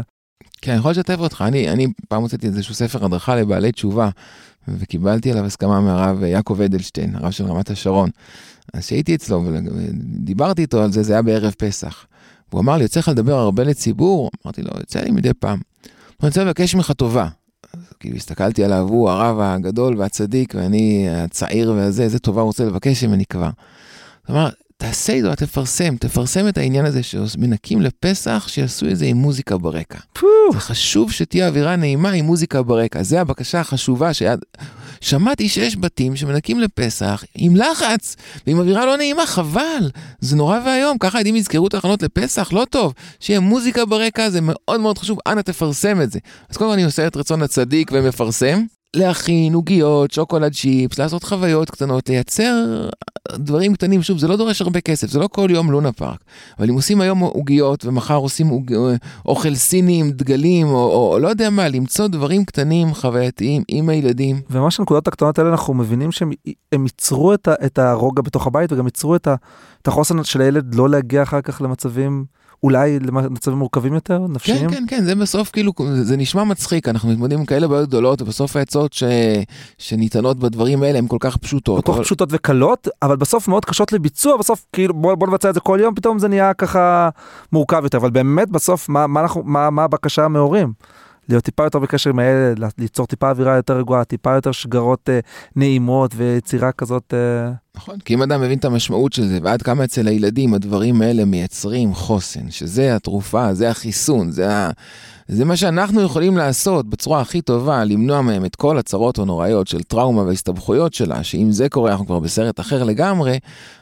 כן, 0.61 0.71
אני 0.71 0.79
יכול 0.79 0.91
לשתף 0.91 1.19
אותך, 1.19 1.43
אני, 1.47 1.69
אני 1.69 1.87
פעם 2.07 2.21
הוצאתי 2.21 2.47
איזשהו 2.47 2.75
ספר 2.75 3.05
הדרכה 3.05 3.35
לבעלי 3.35 3.71
תשובה, 3.71 4.09
וקיבלתי 4.67 5.31
עליו 5.31 5.45
הסכמה 5.45 5.81
מהרב 5.81 6.23
יעקב 6.23 6.61
אדלשטיין, 6.61 7.15
הרב 7.15 7.31
של 7.31 7.45
רמת 7.45 7.69
השרון. 7.69 8.09
אז 8.73 8.85
כשהייתי 8.85 9.15
אצלו 9.15 9.43
ודיברתי 9.45 10.61
איתו 10.61 10.83
על 10.83 10.91
זה, 10.91 11.03
זה 11.03 11.13
היה 11.13 11.21
בערב 11.21 11.53
פסח. 11.57 12.05
הוא 12.49 12.61
אמר 12.61 12.77
לי, 12.77 12.83
יוצא 12.83 12.99
לך 12.99 13.07
לדבר 13.07 13.33
הרבה 13.33 13.63
לציבור? 13.63 14.29
אמרתי 14.45 14.61
לו, 14.61 14.71
יוצא 14.79 14.99
לי 14.99 15.11
מדי 15.11 15.33
פעם. 15.33 15.59
אני 16.21 16.27
רוצה 16.27 16.43
לבקש 16.43 16.75
ממך 16.75 16.91
טובה. 16.91 17.27
כאילו 17.99 18.15
הסתכלתי 18.15 18.63
עליו, 18.63 18.87
הוא 18.89 19.09
הרב 19.09 19.39
הגדול 19.39 19.97
והצדיק, 19.97 20.53
ואני 20.57 21.07
הצעיר 21.09 21.71
והזה, 21.71 22.03
איזה 22.03 22.19
טובה 22.19 22.41
הוא 22.41 22.47
רוצה 22.47 22.65
לבקש 22.65 23.03
ממני 23.03 23.25
כבר. 23.25 23.49
הוא 24.27 24.35
אמר, 24.35 24.49
תעשה 24.81 25.13
איתו, 25.13 25.35
תפרסם, 25.35 25.95
תפרסם 25.95 26.47
את 26.47 26.57
העניין 26.57 26.85
הזה 26.85 27.03
שמנקים 27.03 27.81
לפסח, 27.81 28.45
שיעשו 28.47 28.87
את 28.89 28.97
זה 28.97 29.05
עם 29.05 29.17
מוזיקה 29.17 29.57
ברקע. 29.57 29.99
זה 30.53 30.59
חשוב 30.59 31.11
שתהיה 31.11 31.47
אווירה 31.47 31.75
נעימה 31.75 32.11
עם 32.11 32.25
מוזיקה 32.25 32.61
ברקע, 32.63 33.03
זה 33.03 33.21
הבקשה 33.21 33.59
החשובה 33.59 34.13
שיד... 34.13 34.39
שמעתי 35.01 35.49
שיש 35.49 35.77
בתים 35.77 36.15
שמנקים 36.15 36.59
לפסח 36.59 37.23
עם 37.35 37.55
לחץ 37.55 38.15
ועם 38.47 38.59
אווירה 38.59 38.85
לא 38.85 38.97
נעימה, 38.97 39.25
חבל, 39.25 39.89
זה 40.19 40.35
נורא 40.35 40.59
ואיום, 40.65 40.97
ככה 40.97 41.17
ילדים 41.17 41.35
יזכרו 41.35 41.67
את 41.67 41.73
ההכנות 41.73 42.03
לפסח, 42.03 42.53
לא 42.53 42.65
טוב, 42.69 42.93
שיהיה 43.19 43.39
מוזיקה 43.39 43.85
ברקע, 43.85 44.29
זה 44.29 44.39
מאוד 44.41 44.79
מאוד 44.79 44.97
חשוב, 44.97 45.19
אנא 45.27 45.41
תפרסם 45.41 46.01
את 46.01 46.11
זה. 46.11 46.19
אז 46.49 46.57
קודם 46.57 46.69
כל 46.69 46.73
אני 46.73 46.83
עושה 46.83 47.07
את 47.07 47.17
רצון 47.17 47.41
הצדיק 47.41 47.91
ומפרסם. 47.93 48.63
להכין 48.95 49.53
עוגיות, 49.53 50.11
שוקולד 50.11 50.53
צ'יפס, 50.53 50.99
לעשות 50.99 51.23
חוויות 51.23 51.69
קטנות, 51.69 52.09
לייצר 52.09 52.89
דברים 53.33 53.73
קטנים, 53.73 54.01
שוב, 54.01 54.17
זה 54.17 54.27
לא 54.27 54.37
דורש 54.37 54.61
הרבה 54.61 54.81
כסף, 54.81 55.07
זה 55.07 55.19
לא 55.19 55.27
כל 55.27 55.47
יום 55.51 55.71
לונה 55.71 55.91
פארק. 55.91 56.19
אבל 56.59 56.69
אם 56.69 56.75
עושים 56.75 57.01
היום 57.01 57.19
עוגיות 57.19 57.85
ומחר 57.85 58.15
עושים 58.15 58.47
עוג... 58.47 58.73
אוכל 59.25 59.55
סיני 59.55 59.99
עם 59.99 60.11
דגלים, 60.11 60.67
או, 60.67 60.73
או, 60.75 61.13
או 61.13 61.19
לא 61.19 61.27
יודע 61.27 61.49
מה, 61.49 61.67
למצוא 61.67 62.07
דברים 62.07 62.45
קטנים, 62.45 62.93
חווייתיים, 62.93 63.63
עם 63.67 63.89
הילדים. 63.89 64.41
וממש 64.49 64.79
הנקודות 64.79 65.07
הקטנות 65.07 65.39
האלה 65.39 65.49
אנחנו 65.49 65.73
מבינים 65.73 66.11
שהם 66.11 66.31
הם 66.71 66.83
ייצרו 66.83 67.33
את, 67.33 67.47
את 67.65 67.79
הרוגע 67.79 68.21
בתוך 68.21 68.47
הבית 68.47 68.71
וגם 68.73 68.85
ייצרו 68.85 69.15
את, 69.15 69.27
את 69.81 69.87
החוסן 69.87 70.23
של 70.23 70.41
הילד 70.41 70.75
לא 70.75 70.89
להגיע 70.89 71.23
אחר 71.23 71.41
כך 71.41 71.61
למצבים 71.61 72.25
אולי 72.63 72.99
למצבים 72.99 73.57
מורכבים 73.57 73.93
יותר, 73.93 74.19
נפשיים? 74.29 74.69
כן, 74.69 74.75
כן, 74.75 74.83
כן, 74.87 75.03
זה 75.03 75.15
בסוף 75.15 75.51
כאילו, 75.51 75.73
זה 76.01 76.17
נשמע 76.17 76.43
מצחיק, 76.43 76.87
אנחנו 76.87 77.09
מתמודדים 77.09 77.39
עם 77.39 77.45
כאלה 77.45 77.67
בעיות 77.67 77.89
גדולות, 77.89 78.21
ובסוף 78.21 78.55
העצות 78.55 78.93
ש... 78.93 79.03
שניתנות 79.77 80.39
בדברים 80.39 80.83
האלה 80.83 80.97
הן 80.97 81.07
כל 81.07 81.17
כך 81.19 81.37
פשוטות. 81.37 81.85
כל 81.85 81.91
כך 81.91 81.95
אבל... 81.95 82.05
פשוטות 82.05 82.29
וקלות, 82.31 82.87
אבל 83.01 83.15
בסוף 83.15 83.47
מאוד 83.47 83.65
קשות 83.65 83.91
לביצוע, 83.91 84.37
בסוף 84.37 84.65
כאילו 84.73 84.93
בוא, 84.93 85.15
בוא 85.15 85.27
נבצע 85.27 85.49
את 85.49 85.53
זה 85.53 85.59
כל 85.59 85.79
יום, 85.81 85.95
פתאום 85.95 86.19
זה 86.19 86.27
נהיה 86.27 86.53
ככה 86.53 87.09
מורכב 87.51 87.83
יותר, 87.83 87.97
אבל 87.97 88.09
באמת 88.09 88.49
בסוף 88.49 88.89
מה, 88.89 89.07
מה, 89.07 89.21
אנחנו, 89.21 89.43
מה, 89.45 89.69
מה 89.69 89.83
הבקשה 89.83 90.27
מההורים? 90.27 90.73
להיות 91.29 91.43
טיפה 91.43 91.63
יותר 91.63 91.79
בקשר 91.79 92.09
עם 92.09 92.19
הילד, 92.19 92.63
ליצור 92.77 93.07
טיפה 93.07 93.29
אווירה 93.29 93.55
יותר 93.55 93.77
רגועה, 93.77 94.03
טיפה 94.03 94.33
יותר 94.35 94.51
שגרות 94.51 95.09
אה, 95.09 95.19
נעימות 95.55 96.11
ויצירה 96.15 96.71
כזאת. 96.71 97.13
אה... 97.13 97.51
נכון, 97.79 97.99
כי 97.99 98.13
אם 98.13 98.21
אדם 98.21 98.41
מבין 98.41 98.57
את 98.57 98.65
המשמעות 98.65 99.13
של 99.13 99.27
זה, 99.27 99.39
ועד 99.43 99.61
כמה 99.61 99.83
אצל 99.83 100.07
הילדים 100.07 100.53
הדברים 100.53 101.01
האלה 101.01 101.25
מייצרים 101.25 101.93
חוסן, 101.93 102.51
שזה 102.51 102.95
התרופה, 102.95 103.53
זה 103.53 103.69
החיסון, 103.69 104.31
זה, 104.31 104.51
ה... 104.51 104.71
זה 105.31 105.45
מה 105.45 105.55
שאנחנו 105.55 106.01
יכולים 106.01 106.37
לעשות 106.37 106.89
בצורה 106.89 107.21
הכי 107.21 107.41
טובה, 107.41 107.83
למנוע 107.83 108.21
מהם 108.21 108.45
את 108.45 108.55
כל 108.55 108.77
הצרות 108.77 109.19
הנוראיות 109.19 109.67
של 109.67 109.83
טראומה 109.83 110.21
והסתבכויות 110.21 110.93
שלה, 110.93 111.23
שאם 111.23 111.51
זה 111.51 111.69
קורה 111.69 111.91
אנחנו 111.91 112.05
כבר 112.05 112.19
בסרט 112.19 112.59
אחר 112.59 112.83
לגמרי, 112.83 113.39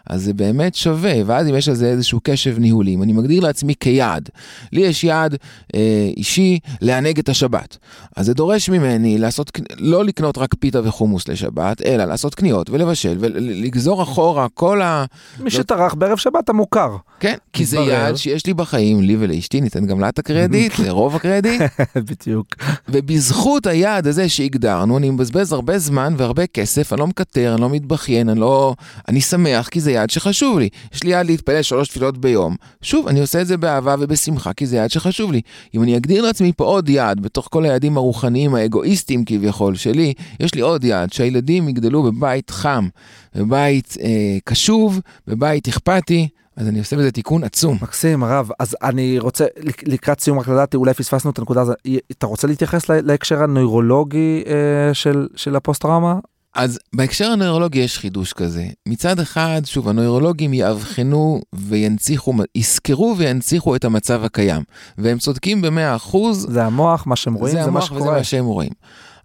אז 0.09 0.23
זה 0.23 0.33
באמת 0.33 0.75
שווה, 0.75 1.13
ואז 1.25 1.47
אם 1.47 1.55
יש 1.55 1.69
לזה 1.69 1.87
איזשהו 1.87 2.19
קשב 2.23 2.59
ניהולי, 2.59 2.93
אם 2.93 3.03
אני 3.03 3.13
מגדיר 3.13 3.43
לעצמי 3.43 3.73
כיעד, 3.79 4.29
לי 4.71 4.81
יש 4.81 5.03
יעד 5.03 5.35
אה, 5.75 6.09
אישי 6.17 6.59
לענג 6.81 7.19
את 7.19 7.29
השבת, 7.29 7.77
אז 8.15 8.25
זה 8.25 8.33
דורש 8.33 8.69
ממני 8.69 9.17
לעשות, 9.17 9.51
לא 9.77 10.05
לקנות 10.05 10.37
רק 10.37 10.53
פיתה 10.59 10.79
וחומוס 10.83 11.27
לשבת, 11.27 11.81
אלא 11.81 12.05
לעשות 12.05 12.35
קניות 12.35 12.69
ולבשל 12.69 13.17
ולגזור 13.19 14.03
אחורה, 14.03 14.47
כל 14.53 14.81
ה... 14.81 15.05
מי 15.39 15.51
שטרח 15.51 15.93
בערב 15.93 16.17
שבת 16.17 16.49
המוכר. 16.49 16.95
כן, 17.19 17.35
כי 17.53 17.65
זה. 17.65 17.79
יעד 17.79 18.15
שיש 18.15 18.45
לי 18.45 18.53
בחיים, 18.53 19.01
לי 19.01 19.15
ולאשתי, 19.19 19.61
ניתן 19.61 19.85
גם 19.85 19.99
לה 19.99 20.09
את 20.09 20.19
הקרדיט, 20.19 20.79
לרוב 20.85 21.15
הקרדיט. 21.15 21.36
בדיוק. 22.09 22.47
ובזכות 22.89 23.67
היעד 23.67 24.07
הזה 24.07 24.29
שהגדרנו, 24.29 24.97
אני 24.97 25.09
מבזבז 25.09 25.53
הרבה 25.53 25.79
זמן 25.79 26.13
והרבה 26.17 26.47
כסף, 26.47 26.93
אני 26.93 26.99
לא 26.99 27.07
מקטר, 27.07 27.53
אני 27.53 27.61
לא 27.61 27.69
מתבכיין, 27.69 28.29
אני 28.29 28.39
לא... 28.39 28.75
אני 29.07 29.21
שמח 29.21 29.67
כי 29.67 29.81
זה 29.81 29.91
יעד 29.91 30.09
שחשוב 30.09 30.59
לי. 30.59 30.69
יש 30.93 31.03
לי 31.03 31.09
יעד 31.09 31.25
להתפלל 31.25 31.61
שלוש 31.61 31.87
תפילות 31.87 32.17
ביום. 32.17 32.55
שוב, 32.81 33.07
אני 33.07 33.19
עושה 33.19 33.41
את 33.41 33.47
זה 33.47 33.57
באהבה 33.57 33.95
ובשמחה, 33.99 34.53
כי 34.53 34.65
זה 34.65 34.75
יעד 34.75 34.91
שחשוב 34.91 35.31
לי. 35.31 35.41
אם 35.75 35.83
אני 35.83 35.97
אגדיר 35.97 36.21
לעצמי 36.21 36.53
פה 36.53 36.63
עוד 36.63 36.89
יעד, 36.89 37.19
בתוך 37.19 37.47
כל 37.51 37.65
היעדים 37.65 37.97
הרוחניים 37.97 38.55
האגואיסטיים 38.55 39.25
כביכול 39.25 39.75
שלי, 39.75 40.13
יש 40.39 40.55
לי 40.55 40.61
עוד 40.61 40.83
יעד, 40.83 41.13
שהילדים 41.13 41.69
יגדלו 41.69 42.03
בבית 42.03 42.49
חם, 42.49 42.87
בבית 43.35 43.97
אה, 44.01 44.37
קשוב, 44.45 44.99
בבית 45.27 45.67
אכפתי, 45.67 46.27
אז 46.57 46.67
אני 46.67 46.79
עושה 46.79 46.95
בזה 46.97 47.11
תיקון 47.11 47.43
עצום. 47.43 47.77
מקסים, 47.81 48.23
הרב. 48.23 48.49
אז 48.59 48.75
אני 48.83 49.19
רוצה, 49.19 49.45
לק- 49.59 49.87
לקראת 49.87 50.19
סיום 50.19 50.39
רק 50.39 50.47
לדעתי, 50.47 50.77
אולי 50.77 50.93
פספסנו 50.93 51.31
את 51.31 51.39
הנקודה 51.39 51.61
הזאת. 51.61 51.75
אתה 52.11 52.25
רוצה 52.27 52.47
להתייחס 52.47 52.89
לה- 52.89 53.01
להקשר 53.01 53.43
הנוירולוגי 53.43 54.43
אה, 54.47 54.93
של, 54.93 55.27
של 55.35 55.55
הפוסט-טראומה? 55.55 56.15
אז 56.55 56.79
בהקשר 56.95 57.25
הנוירולוגי 57.31 57.79
יש 57.79 57.97
חידוש 57.99 58.33
כזה. 58.33 58.65
מצד 58.87 59.19
אחד, 59.19 59.61
שוב, 59.65 59.89
הנוירולוגים 59.89 60.53
יאבחנו 60.53 61.41
וינציחו, 61.55 62.33
יזכרו 62.55 63.15
וינציחו 63.17 63.75
את 63.75 63.85
המצב 63.85 64.23
הקיים. 64.23 64.61
והם 64.97 65.17
צודקים 65.17 65.61
במאה 65.61 65.95
אחוז, 65.95 66.47
זה 66.49 66.63
המוח, 66.65 67.07
מה 67.07 67.15
שהם 67.15 67.33
רואים, 67.33 67.55
זה, 67.57 67.63
זה 67.63 67.71
מה 67.71 67.79
המוח 67.79 67.91
וזה 67.91 67.99
שקורה. 67.99 68.17
מה 68.17 68.23
שהם 68.23 68.45
רואים. 68.45 68.71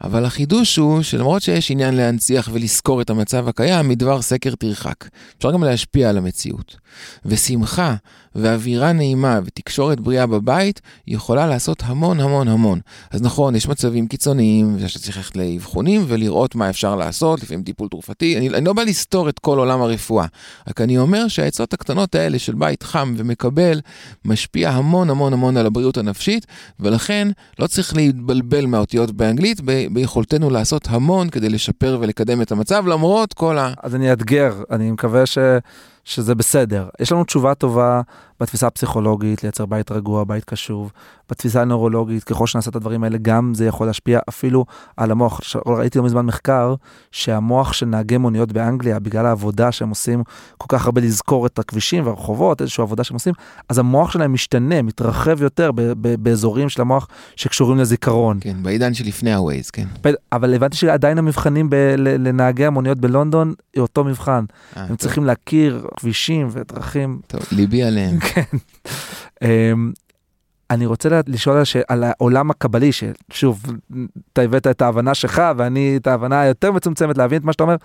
אבל 0.02 0.24
החידוש 0.24 0.76
הוא 0.76 1.02
שלמרות 1.02 1.42
שיש 1.42 1.70
עניין 1.70 1.94
להנציח 1.94 2.48
ולזכור 2.52 3.00
את 3.00 3.10
המצב 3.10 3.48
הקיים, 3.48 3.88
מדבר 3.88 4.22
סקר 4.22 4.54
תרחק. 4.54 5.08
אפשר 5.38 5.52
גם 5.52 5.64
להשפיע 5.64 6.08
על 6.10 6.18
המציאות. 6.18 6.76
ושמחה 7.24 7.94
ואווירה 8.34 8.92
נעימה 8.92 9.40
ותקשורת 9.44 10.00
בריאה 10.00 10.26
בבית 10.26 10.80
יכולה 11.06 11.46
לעשות 11.46 11.82
המון 11.86 12.20
המון 12.20 12.48
המון. 12.48 12.80
אז 13.10 13.22
נכון, 13.22 13.54
יש 13.54 13.68
מצבים 13.68 14.06
קיצוניים 14.06 14.76
שאתה 14.86 14.98
צריך 14.98 15.16
ללכת 15.16 15.36
לאבחונים 15.36 16.04
ולראות 16.08 16.54
מה 16.54 16.70
אפשר 16.70 16.96
לעשות, 16.96 17.42
לפעמים 17.42 17.62
טיפול 17.62 17.88
תרופתי. 17.88 18.38
אני, 18.38 18.48
אני 18.48 18.64
לא 18.64 18.72
בא 18.72 18.82
לסתור 18.82 19.28
את 19.28 19.38
כל 19.38 19.58
עולם 19.58 19.82
הרפואה, 19.82 20.26
רק 20.68 20.80
אני 20.80 20.98
אומר 20.98 21.28
שהעצות 21.28 21.72
הקטנות 21.72 22.14
האלה 22.14 22.38
של 22.38 22.54
בית 22.54 22.82
חם 22.82 23.14
ומקבל 23.16 23.80
משפיע 24.24 24.70
המון 24.70 25.10
המון 25.10 25.32
המון 25.32 25.56
על 25.56 25.66
הבריאות 25.66 25.98
הנפשית, 25.98 26.46
ולכן 26.80 27.28
לא 27.58 27.66
צריך 27.66 27.96
להתבלבל 27.96 28.66
מהאותיות 28.66 29.10
באנגלית, 29.10 29.60
ב- 29.64 29.86
ביכולתנו 29.92 30.50
לעשות 30.50 30.88
המון 30.90 31.28
כדי 31.30 31.48
לשפר 31.48 31.98
ולקדם 32.00 32.42
את 32.42 32.52
המצב, 32.52 32.86
למרות 32.86 33.32
כל 33.32 33.58
ה... 33.58 33.72
אז 33.82 33.94
אני 33.94 34.10
אאתגר, 34.10 34.62
אני 34.70 34.90
מקווה 34.90 35.26
ש, 35.26 35.38
שזה 36.04 36.34
בסדר. 36.34 36.88
יש 37.00 37.12
לנו 37.12 37.24
תשובה 37.24 37.54
טובה 37.54 38.00
בתפיסה 38.42 38.66
הפסיכולוגית, 38.66 39.42
לייצר 39.42 39.66
בית 39.66 39.92
רגוע, 39.92 40.24
בית 40.24 40.44
קשוב. 40.44 40.92
בתפיסה 41.30 41.60
הנוירולוגית, 41.62 42.24
ככל 42.24 42.46
שנעשה 42.46 42.70
את 42.70 42.76
הדברים 42.76 43.04
האלה, 43.04 43.18
גם 43.22 43.54
זה 43.54 43.66
יכול 43.66 43.86
להשפיע 43.86 44.20
אפילו 44.28 44.64
על 44.96 45.10
המוח. 45.10 45.40
ש- 45.42 45.56
ראיתי 45.66 45.98
לא 45.98 46.04
מזמן 46.04 46.26
מחקר 46.26 46.74
שהמוח 47.12 47.72
של 47.72 47.86
נהגי 47.86 48.16
מוניות 48.16 48.52
באנגליה, 48.52 48.98
בגלל 48.98 49.26
העבודה 49.26 49.72
שהם 49.72 49.88
עושים 49.88 50.22
כל 50.58 50.66
כך 50.68 50.84
הרבה 50.86 51.00
לזכור 51.00 51.46
את 51.46 51.58
הכבישים 51.58 52.06
והרחובות, 52.06 52.60
איזושהי 52.60 52.82
עבודה 52.82 53.04
שהם 53.04 53.14
עושים, 53.14 53.34
אז 53.68 53.78
המוח 53.78 54.10
שלהם 54.12 54.32
משתנה, 54.32 54.82
מתרחב 54.82 55.42
יותר 55.42 55.72
ב- 55.72 55.80
ב- 55.80 56.14
באזורים 56.24 56.68
של 56.68 56.80
המוח 56.80 57.08
שקשורים 57.36 57.78
לזיכרון. 57.78 58.38
כן, 58.40 58.56
בעידן 58.62 58.94
שלפני 58.94 59.32
ה-Waze, 59.32 59.70
כן. 59.72 59.86
אבל 60.32 60.54
הבנתי 60.54 60.76
שעדיין 60.76 61.18
המבחנים 61.18 61.70
ב- 61.70 61.94
לנהגי 61.98 62.66
המוניות 62.66 62.98
בלונדון, 62.98 63.54
אותו 63.78 64.04
מבחן. 64.04 64.44
אה, 64.76 64.82
הם 64.82 64.88
טוב, 64.88 64.96
צריכים 64.96 65.24
להכיר 65.24 65.86
כבישים 65.96 66.48
ודרכים. 66.50 67.20
טוב, 67.26 67.40
ליבי 67.52 67.82
עליהם. 67.82 68.18
כן. 68.34 68.56
אמ, 69.42 69.92
אני 70.70 70.86
רוצה 70.86 71.08
לשאול 71.26 71.62
על, 71.88 72.04
העולם 72.04 72.50
הקבלי, 72.50 72.90
ששוב, 72.92 73.62
אתה 74.32 74.42
הבאת 74.42 74.66
את 74.66 74.82
ההבנה 74.82 75.14
שלך 75.14 75.42
ואני 75.56 75.96
את 75.96 76.06
ההבנה 76.06 76.40
היותר 76.40 76.72
מצומצמת 76.72 77.18
להבין 77.18 77.38
את 77.38 77.44
מה 77.44 77.52
שאתה 77.52 77.62
אומר. 77.62 77.76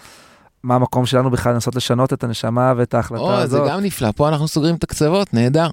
מה 0.64 0.76
המקום 0.76 1.06
שלנו 1.06 1.32
בכלל 1.32 1.54
לנסות 1.54 1.76
לשנות 1.76 2.14
את 2.14 2.24
הנשמה 2.24 2.74
ואת 2.78 2.94
ההחלטה 2.94 3.22
או, 3.22 3.38
זה 3.38 3.42
הזאת. 3.42 3.70
גם 3.70 3.80
נפלא, 3.80 4.12
פה 4.16 4.30
אנחנו 4.30 4.48
סוגרים 4.48 4.76
את 4.76 4.84
הקצוות, 4.84 5.34
נהדר. 5.34 5.70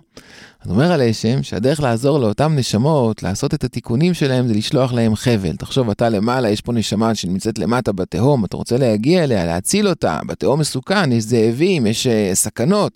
אז 0.63 0.71
אומר 0.71 0.93
הלשם 0.93 1.43
שהדרך 1.43 1.81
לעזור 1.81 2.19
לאותן 2.19 2.55
נשמות, 2.57 3.23
לעשות 3.23 3.55
את 3.55 3.65
התיקונים 3.65 4.15
שלהם, 4.15 4.49
זה 4.49 4.55
לשלוח 4.55 4.93
להם 4.93 5.15
חבל. 5.15 5.57
תחשוב, 5.57 5.91
אתה 5.91 6.09
למעלה, 6.09 6.49
יש 6.49 6.61
פה 6.61 6.73
נשמה 6.73 7.15
שנמצאת 7.15 7.59
למטה 7.59 7.93
בתהום, 7.93 8.45
אתה 8.45 8.57
רוצה 8.57 8.77
להגיע 8.77 9.25
אליה, 9.25 9.47
להציל 9.47 9.89
אותה, 9.89 10.21
בתהום 10.27 10.61
מסוכן, 10.61 11.13
יש 11.13 11.25
זאבים, 11.25 11.87
יש 11.87 12.07
uh, 12.07 12.35
סכנות. 12.35 12.93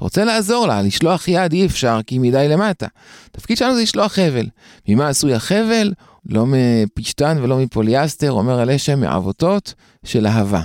אתה 0.00 0.06
רוצה 0.06 0.24
לעזור 0.24 0.66
לה, 0.66 0.82
לשלוח 0.82 1.28
יד 1.28 1.52
אי 1.52 1.66
אפשר, 1.66 2.00
כי 2.06 2.14
היא 2.14 2.20
מדי 2.20 2.46
למטה. 2.48 2.86
התפקיד 3.30 3.56
שלנו 3.56 3.74
זה 3.74 3.82
לשלוח 3.82 4.12
חבל. 4.12 4.46
ממה 4.88 5.08
עשוי 5.08 5.34
החבל? 5.34 5.92
לא 6.26 6.44
מפשטן 6.46 7.38
ולא 7.42 7.58
מפוליאסטר, 7.58 8.32
אומר 8.32 8.60
הלשם, 8.60 9.00
מעבותות 9.00 9.74
של 10.04 10.26
אהבה. 10.26 10.62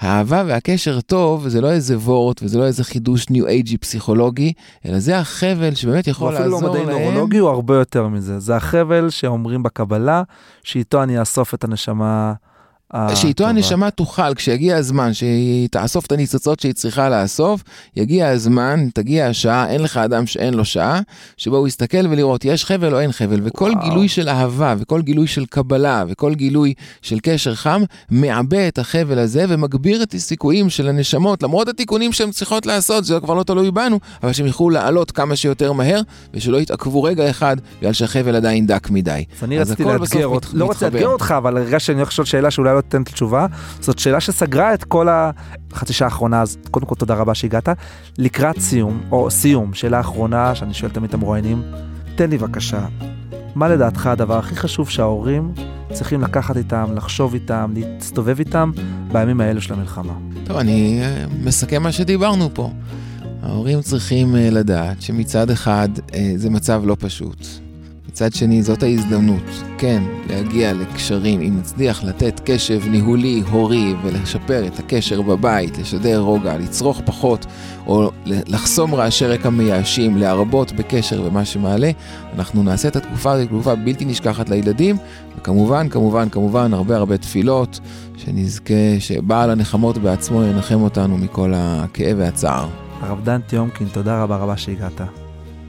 האהבה 0.00 0.42
והקשר 0.46 1.00
טוב 1.00 1.48
זה 1.48 1.60
לא 1.60 1.70
איזה 1.70 1.98
וורט 1.98 2.42
וזה 2.42 2.58
לא 2.58 2.66
איזה 2.66 2.84
חידוש 2.84 3.30
ניו 3.30 3.46
אייג'י 3.46 3.78
פסיכולוגי, 3.78 4.52
אלא 4.86 4.98
זה 4.98 5.18
החבל 5.18 5.74
שבאמת 5.74 6.06
יכול 6.06 6.34
אפילו 6.34 6.48
לא 6.48 6.54
לעזור 6.54 6.70
מדעי 6.70 6.86
להם. 6.86 6.98
נורולוגי, 6.98 7.38
הוא 7.38 7.50
הרבה 7.50 7.74
יותר 7.74 8.08
מזה. 8.08 8.38
זה 8.38 8.56
החבל 8.56 9.10
שאומרים 9.10 9.62
בקבלה, 9.62 10.22
שאיתו 10.64 11.02
אני 11.02 11.20
אאסוף 11.20 11.54
את 11.54 11.64
הנשמה 11.64 12.32
הטובה. 12.90 13.16
שאיתו 13.16 13.46
הנשמה 13.46 13.90
תוכל, 13.90 14.34
כשיגיע 14.34 14.76
הזמן 14.76 15.14
שהיא 15.14 15.68
תאסוף 15.68 16.06
את 16.06 16.12
הניצוצות 16.12 16.60
שהיא 16.60 16.72
צריכה 16.72 17.08
לאסוף, 17.08 17.62
יגיע 17.96 18.28
הזמן, 18.28 18.88
תגיע 18.94 19.26
השעה, 19.26 19.70
אין 19.70 19.82
לך 19.82 19.96
אדם 19.96 20.26
שאין 20.26 20.54
לו 20.54 20.64
שעה, 20.64 21.00
שבו 21.36 21.56
הוא 21.56 21.68
יסתכל 21.68 22.06
ולראות 22.10 22.44
יש 22.44 22.64
חבל 22.64 22.94
או 22.94 23.00
אין 23.00 23.12
חבל, 23.12 23.40
וכל 23.42 23.70
וואו. 23.74 23.88
גילוי 23.88 24.08
של 24.08 24.28
אהבה, 24.28 24.74
וכל 24.78 25.02
גילוי 25.02 25.26
של 25.26 25.46
קבלה, 25.46 26.04
וכל 26.08 26.34
גילוי 26.34 26.74
של 27.02 27.18
קשר 27.22 27.54
חם, 27.54 27.82
מעבה 28.10 28.68
את 28.68 28.78
החבל 28.78 29.18
הזה 29.18 29.44
ומגביר 29.48 30.02
את 30.02 30.14
הסיכויים 30.14 30.70
של 30.70 30.88
הנשמות, 30.88 31.42
למרות 31.42 31.68
התיקונים 31.68 32.12
שהן 32.12 32.30
צריכות 32.30 32.66
לעשות, 32.66 33.04
זה 33.04 33.20
כבר 33.20 33.34
לא 33.34 33.42
תלוי 33.42 33.70
בנו, 33.70 34.00
אבל 34.22 34.32
שהם 34.32 34.46
יוכלו 34.46 34.70
לעלות 34.70 35.10
כמה 35.10 35.36
שיותר 35.36 35.72
מהר, 35.72 36.00
ושלא 36.34 36.56
יתעכבו 36.56 37.02
רגע 37.02 37.30
אחד, 37.30 37.56
בגלל 37.80 37.92
שהחבל 37.92 38.36
עדיין 38.36 38.66
דק 38.66 38.90
מדי. 38.90 39.24
אז 39.36 39.44
אני 39.44 39.58
רציתי 39.58 39.84
לאתגר 39.84 40.26
אותך, 40.26 40.50
לא 40.52 40.68
מתחבר. 40.68 40.88
לאתגר 40.88 41.08
אותך, 41.08 41.34
אבל 41.36 41.56
הרגע 41.56 41.80
שאני 41.80 41.98
הולך 41.98 42.08
לשאול 42.08 42.26
שאלה 42.26 42.50
שאולי 42.50 42.77
לא 42.78 42.82
תיתן 42.82 43.02
את 43.02 43.08
התשובה, 43.08 43.46
זאת 43.80 43.98
שאלה 43.98 44.20
שסגרה 44.20 44.74
את 44.74 44.84
כל 44.84 45.08
החצי 45.10 45.92
שעה 45.92 46.08
האחרונה, 46.08 46.42
אז 46.42 46.58
קודם 46.70 46.86
כל 46.86 46.94
תודה 46.94 47.14
רבה 47.14 47.34
שהגעת. 47.34 47.68
לקראת 48.18 48.60
סיום, 48.60 49.00
או 49.12 49.30
סיום, 49.30 49.74
שאלה 49.74 50.00
אחרונה 50.00 50.54
שאני 50.54 50.74
שואל 50.74 50.90
תמיד 50.90 51.08
את 51.08 51.14
המרואיינים, 51.14 51.62
תן 52.16 52.30
לי 52.30 52.38
בבקשה, 52.38 52.86
מה 53.54 53.68
לדעתך 53.68 54.06
הדבר 54.06 54.38
הכי 54.38 54.56
חשוב 54.56 54.88
שההורים 54.88 55.52
צריכים 55.92 56.22
לקחת 56.22 56.56
איתם, 56.56 56.86
לחשוב 56.94 57.34
איתם, 57.34 57.74
להסתובב 57.76 58.38
איתם 58.38 58.70
בימים 59.12 59.40
האלו 59.40 59.60
של 59.60 59.74
המלחמה? 59.74 60.12
טוב, 60.44 60.56
אני 60.56 61.00
אה, 61.02 61.24
מסכם 61.44 61.82
מה 61.82 61.92
שדיברנו 61.92 62.50
פה. 62.54 62.70
ההורים 63.42 63.80
צריכים 63.80 64.36
אה, 64.36 64.50
לדעת 64.50 65.02
שמצד 65.02 65.50
אחד 65.50 65.88
אה, 66.14 66.32
זה 66.36 66.50
מצב 66.50 66.82
לא 66.84 66.96
פשוט. 67.00 67.46
מצד 68.18 68.34
שני, 68.34 68.62
זאת 68.62 68.82
ההזדמנות, 68.82 69.42
כן, 69.78 70.02
להגיע 70.28 70.72
לקשרים, 70.72 71.40
אם 71.40 71.58
נצליח 71.58 72.04
לתת 72.04 72.40
קשב 72.44 72.88
ניהולי, 72.90 73.42
הורי, 73.50 73.94
ולשפר 74.04 74.66
את 74.66 74.78
הקשר 74.78 75.22
בבית, 75.22 75.78
לשדר 75.78 76.18
רוגע, 76.18 76.58
לצרוך 76.58 77.00
פחות, 77.04 77.46
או 77.86 78.10
לחסום 78.26 78.94
רעשי 78.94 79.26
רקע 79.26 79.50
מייאשים, 79.50 80.16
להרבות 80.16 80.72
בקשר 80.72 81.22
ומה 81.24 81.44
שמעלה, 81.44 81.90
אנחנו 82.34 82.62
נעשה 82.62 82.88
את 82.88 82.96
התקופה 82.96 83.32
הזאת 83.32 83.48
תקופה 83.48 83.74
בלתי 83.74 84.04
נשכחת 84.04 84.48
לילדים, 84.48 84.96
וכמובן, 85.38 85.88
כמובן, 85.88 86.28
כמובן, 86.28 86.74
הרבה 86.74 86.96
הרבה 86.96 87.16
תפילות, 87.16 87.80
שנזכה 88.16 88.74
שבעל 88.98 89.50
הנחמות 89.50 89.98
בעצמו 89.98 90.42
ינחם 90.42 90.80
אותנו 90.80 91.18
מכל 91.18 91.52
הכאב 91.56 92.16
והצער. 92.18 92.68
הרב 93.00 93.24
דן 93.24 93.40
טיומקין, 93.40 93.88
תודה 93.92 94.22
רבה 94.22 94.36
רבה 94.36 94.56
שהגעת. 94.56 95.00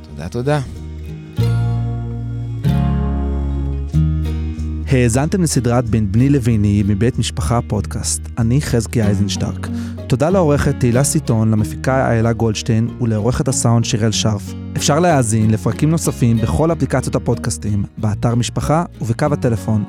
תודה, 0.10 0.30
תודה. 0.30 0.79
האזנתם 4.92 5.42
לסדרת 5.42 5.90
בין 5.90 6.12
בני 6.12 6.30
לביני 6.30 6.84
מבית 6.88 7.20
משפחה 7.20 7.60
פודקאסט. 7.68 8.22
אני 8.38 8.62
חזקי 8.62 9.02
אייזנשטרק. 9.02 9.68
תודה 10.08 10.30
לעורכת 10.30 10.76
תהילה 10.80 11.04
סיטון, 11.04 11.52
למפיקה 11.52 12.10
איילה 12.10 12.34
גולדשטיין 12.34 12.90
ולעורכת 13.02 13.48
הסאונד 13.48 13.86
שיראל 13.86 14.12
שרף. 14.12 14.54
אפשר 14.78 15.00
להאזין 15.00 15.52
לפרקים 15.52 15.90
נוספים 15.90 16.38
בכל 16.38 16.72
אפליקציות 16.72 17.16
הפודקאסטים, 17.16 17.84
באתר 17.98 18.36
משפחה 18.36 18.84
ובקו 19.02 19.26
הטלפון 19.32 19.84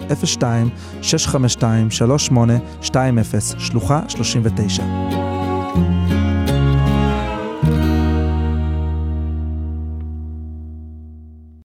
02-652-3820, 2.83 2.95
שלוחה 3.59 4.01
39. 4.09 5.20